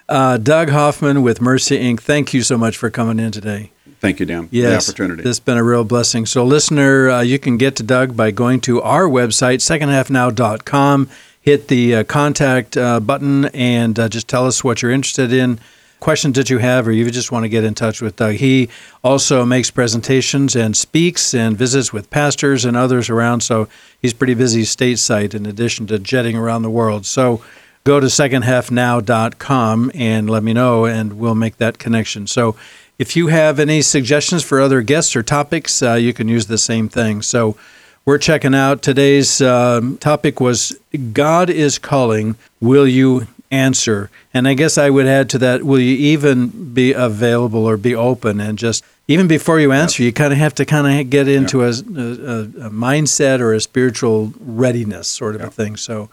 Uh, 0.09 0.37
Doug 0.37 0.71
Hoffman 0.71 1.23
with 1.23 1.41
Mercy 1.41 1.79
Inc., 1.79 2.01
thank 2.01 2.35
you 2.35 2.43
so 2.43 2.59
much 2.59 2.77
for 2.77 2.91
coming 2.91 3.21
in 3.21 3.31
today. 3.31 3.71
Thank 4.01 4.19
you, 4.19 4.27
Dan, 4.27 4.49
Yes, 4.51 4.87
for 4.87 4.91
the 4.91 5.05
opportunity. 5.05 5.23
This 5.23 5.39
has 5.39 5.41
been 5.41 5.57
a 5.57 5.63
real 5.63 5.85
blessing. 5.85 6.27
So, 6.27 6.45
listener, 6.45 7.09
uh, 7.09 7.21
you 7.21 7.39
can 7.39 7.57
get 7.57 7.77
to 7.77 7.85
Doug 7.85 8.17
by 8.17 8.33
going 8.33 8.61
to 8.63 8.83
our 8.83 9.05
website, 9.05 9.59
secondhalfnow.com. 9.59 11.09
Hit 11.41 11.69
the 11.69 11.95
uh, 11.95 12.05
contact 12.05 12.77
uh, 12.77 12.99
button 12.99 13.45
and 13.47 13.97
uh, 13.99 14.09
just 14.09 14.27
tell 14.27 14.45
us 14.45 14.65
what 14.65 14.83
you're 14.83 14.91
interested 14.91 15.33
in, 15.33 15.61
questions 16.03 16.37
that 16.37 16.51
you 16.51 16.59
have, 16.59 16.87
or 16.87 16.93
you 16.93 17.11
just 17.11 17.33
want 17.33 17.45
to 17.45 17.49
get 17.49 17.65
in 17.65 17.75
touch 17.75 18.03
with 18.03 18.17
Doug. 18.17 18.35
He 18.35 18.69
also 19.03 19.47
makes 19.47 19.71
presentations 19.71 20.55
and 20.55 20.77
speaks 20.77 21.33
and 21.33 21.57
visits 21.57 21.93
with 21.93 22.11
pastors 22.11 22.67
and 22.67 22.77
others 22.77 23.09
around. 23.09 23.41
So, 23.41 23.69
he's 24.03 24.13
pretty 24.13 24.35
busy 24.35 24.63
stateside 24.63 25.33
in 25.33 25.47
addition 25.47 25.87
to 25.87 25.99
jetting 25.99 26.37
around 26.37 26.63
the 26.63 26.71
world. 26.71 27.07
So, 27.07 27.43
go 27.85 28.01
to 28.01 28.07
secondhalfnow.com 28.07 29.91
and 29.95 30.31
let 30.31 30.43
me 30.43 30.53
know, 30.53 30.85
and 30.85 31.15
we'll 31.15 31.35
make 31.35 31.57
that 31.57 31.79
connection. 31.79 32.27
So 32.27 32.57
if 32.99 33.17
you 33.17 33.29
have 33.29 33.59
any 33.59 33.83
suggestions 33.83 34.45
for 34.45 34.61
other 34.61 34.83
guests 34.83 35.17
or 35.17 35.23
topics, 35.23 35.83
uh, 35.83 35.95
you 35.95 36.13
can 36.13 36.29
use 36.29 36.47
the 36.47 36.59
same 36.59 36.89
thing. 36.89 37.23
So 37.23 37.57
we're 38.05 38.19
checking 38.19 38.55
out 38.55 38.83
today's 38.83 39.41
um, 39.41 39.99
topic 39.99 40.41
was 40.41 40.79
God 41.13 41.51
is 41.51 41.79
calling. 41.79 42.37
Will 42.61 42.87
you 42.87 43.27
answer? 43.53 44.11
And 44.35 44.49
I 44.49 44.55
guess 44.55 44.77
I 44.77 44.91
would 44.91 45.07
add 45.07 45.31
to 45.31 45.39
that, 45.39 45.63
will 45.63 45.79
you 45.79 45.95
even 45.95 46.73
be 46.73 46.93
available 46.93 47.65
or 47.65 47.77
be 47.77 47.95
open 47.95 48.41
and 48.41 48.59
just 48.59 48.83
even 49.09 49.29
before 49.29 49.61
you 49.61 49.73
answer, 49.73 50.03
you 50.03 50.13
kind 50.13 50.33
of 50.33 50.39
have 50.39 50.55
to 50.55 50.65
kind 50.65 51.01
of 51.01 51.11
get 51.11 51.29
into 51.29 51.63
a, 51.63 51.69
a, 51.69 52.67
a, 52.67 52.71
mindset 52.71 53.41
or 53.41 53.53
a 53.53 53.61
spiritual 53.61 54.33
readiness 54.41 55.09
sort 55.09 55.35
of 55.35 55.43
a 55.43 55.51
thing. 55.51 55.77
So 55.77 56.09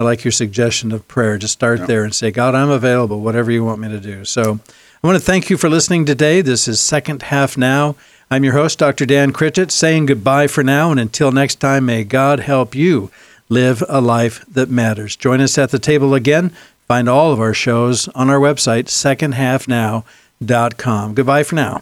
I 0.00 0.04
like 0.04 0.24
your 0.24 0.32
suggestion 0.32 0.90
of 0.92 1.06
prayer. 1.06 1.38
Just 1.38 1.54
start 1.54 1.86
there 1.86 2.02
and 2.04 2.14
say, 2.14 2.30
God, 2.30 2.54
I'm 2.54 2.68
available, 2.68 3.20
whatever 3.20 3.50
you 3.50 3.64
want 3.64 3.80
me 3.80 3.88
to 3.88 4.00
do. 4.00 4.24
So 4.24 4.58
I 5.02 5.06
want 5.06 5.18
to 5.18 5.24
thank 5.24 5.50
you 5.50 5.56
for 5.56 5.70
listening 5.70 6.04
today. 6.04 6.40
This 6.40 6.66
is 6.66 6.80
Second 6.80 7.22
Half 7.22 7.56
Now. 7.56 7.94
I'm 8.30 8.44
your 8.44 8.54
host, 8.54 8.78
Dr. 8.78 9.06
Dan 9.06 9.32
Critchett, 9.32 9.70
saying 9.70 10.06
goodbye 10.06 10.48
for 10.48 10.64
now. 10.64 10.90
And 10.90 10.98
until 10.98 11.30
next 11.30 11.56
time, 11.56 11.86
may 11.86 12.02
God 12.02 12.40
help 12.40 12.74
you 12.74 13.10
live 13.48 13.84
a 13.88 14.00
life 14.00 14.44
that 14.46 14.70
matters. 14.70 15.14
Join 15.14 15.40
us 15.40 15.58
at 15.58 15.70
the 15.70 15.78
table 15.78 16.14
again. 16.14 16.50
Find 16.86 17.08
all 17.08 17.32
of 17.32 17.40
our 17.40 17.54
shows 17.54 18.06
on 18.08 18.28
our 18.30 18.38
website, 18.38 18.84
secondhalfnow.com. 18.86 21.14
Goodbye 21.14 21.42
for 21.42 21.54
now. 21.54 21.80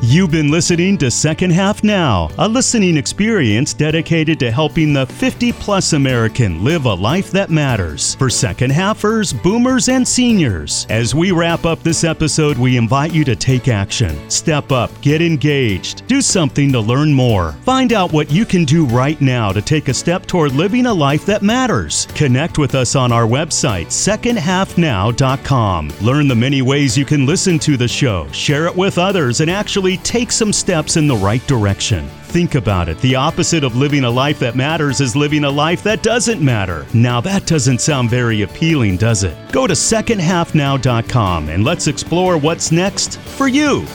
You've 0.00 0.30
been 0.30 0.48
listening 0.48 0.96
to 0.98 1.10
Second 1.10 1.50
Half 1.50 1.82
Now, 1.82 2.30
a 2.38 2.48
listening 2.48 2.96
experience 2.96 3.74
dedicated 3.74 4.38
to 4.38 4.48
helping 4.48 4.92
the 4.92 5.06
50 5.06 5.50
plus 5.54 5.92
American 5.92 6.62
live 6.62 6.84
a 6.84 6.94
life 6.94 7.32
that 7.32 7.50
matters 7.50 8.14
for 8.14 8.30
second 8.30 8.70
halfers, 8.70 9.32
boomers, 9.42 9.88
and 9.88 10.06
seniors. 10.06 10.86
As 10.88 11.16
we 11.16 11.32
wrap 11.32 11.66
up 11.66 11.82
this 11.82 12.04
episode, 12.04 12.56
we 12.56 12.76
invite 12.76 13.12
you 13.12 13.24
to 13.24 13.34
take 13.34 13.66
action. 13.66 14.30
Step 14.30 14.70
up, 14.70 14.92
get 15.00 15.20
engaged, 15.20 16.06
do 16.06 16.22
something 16.22 16.70
to 16.70 16.78
learn 16.78 17.12
more. 17.12 17.50
Find 17.64 17.92
out 17.92 18.12
what 18.12 18.30
you 18.30 18.46
can 18.46 18.64
do 18.64 18.86
right 18.86 19.20
now 19.20 19.50
to 19.50 19.60
take 19.60 19.88
a 19.88 19.94
step 19.94 20.26
toward 20.26 20.52
living 20.52 20.86
a 20.86 20.94
life 20.94 21.26
that 21.26 21.42
matters. 21.42 22.06
Connect 22.14 22.56
with 22.56 22.76
us 22.76 22.94
on 22.94 23.10
our 23.10 23.26
website, 23.26 23.86
secondhalfnow.com. 23.86 25.92
Learn 26.00 26.28
the 26.28 26.36
many 26.36 26.62
ways 26.62 26.96
you 26.96 27.04
can 27.04 27.26
listen 27.26 27.58
to 27.58 27.76
the 27.76 27.88
show, 27.88 28.30
share 28.30 28.68
it 28.68 28.76
with 28.76 28.96
others, 28.96 29.40
and 29.40 29.50
actually 29.88 30.04
take 30.04 30.30
some 30.30 30.52
steps 30.52 30.98
in 30.98 31.06
the 31.06 31.16
right 31.16 31.46
direction. 31.46 32.06
Think 32.28 32.56
about 32.56 32.90
it. 32.90 32.98
The 33.00 33.14
opposite 33.14 33.64
of 33.64 33.74
living 33.74 34.04
a 34.04 34.10
life 34.10 34.38
that 34.40 34.54
matters 34.54 35.00
is 35.00 35.16
living 35.16 35.44
a 35.44 35.50
life 35.50 35.82
that 35.84 36.02
doesn't 36.02 36.42
matter. 36.42 36.86
Now, 36.92 37.22
that 37.22 37.46
doesn't 37.46 37.80
sound 37.80 38.10
very 38.10 38.42
appealing, 38.42 38.98
does 38.98 39.24
it? 39.24 39.34
Go 39.50 39.66
to 39.66 39.72
secondhalfnow.com 39.72 41.48
and 41.48 41.64
let's 41.64 41.86
explore 41.86 42.36
what's 42.36 42.70
next 42.70 43.18
for 43.18 43.48
you. 43.48 43.86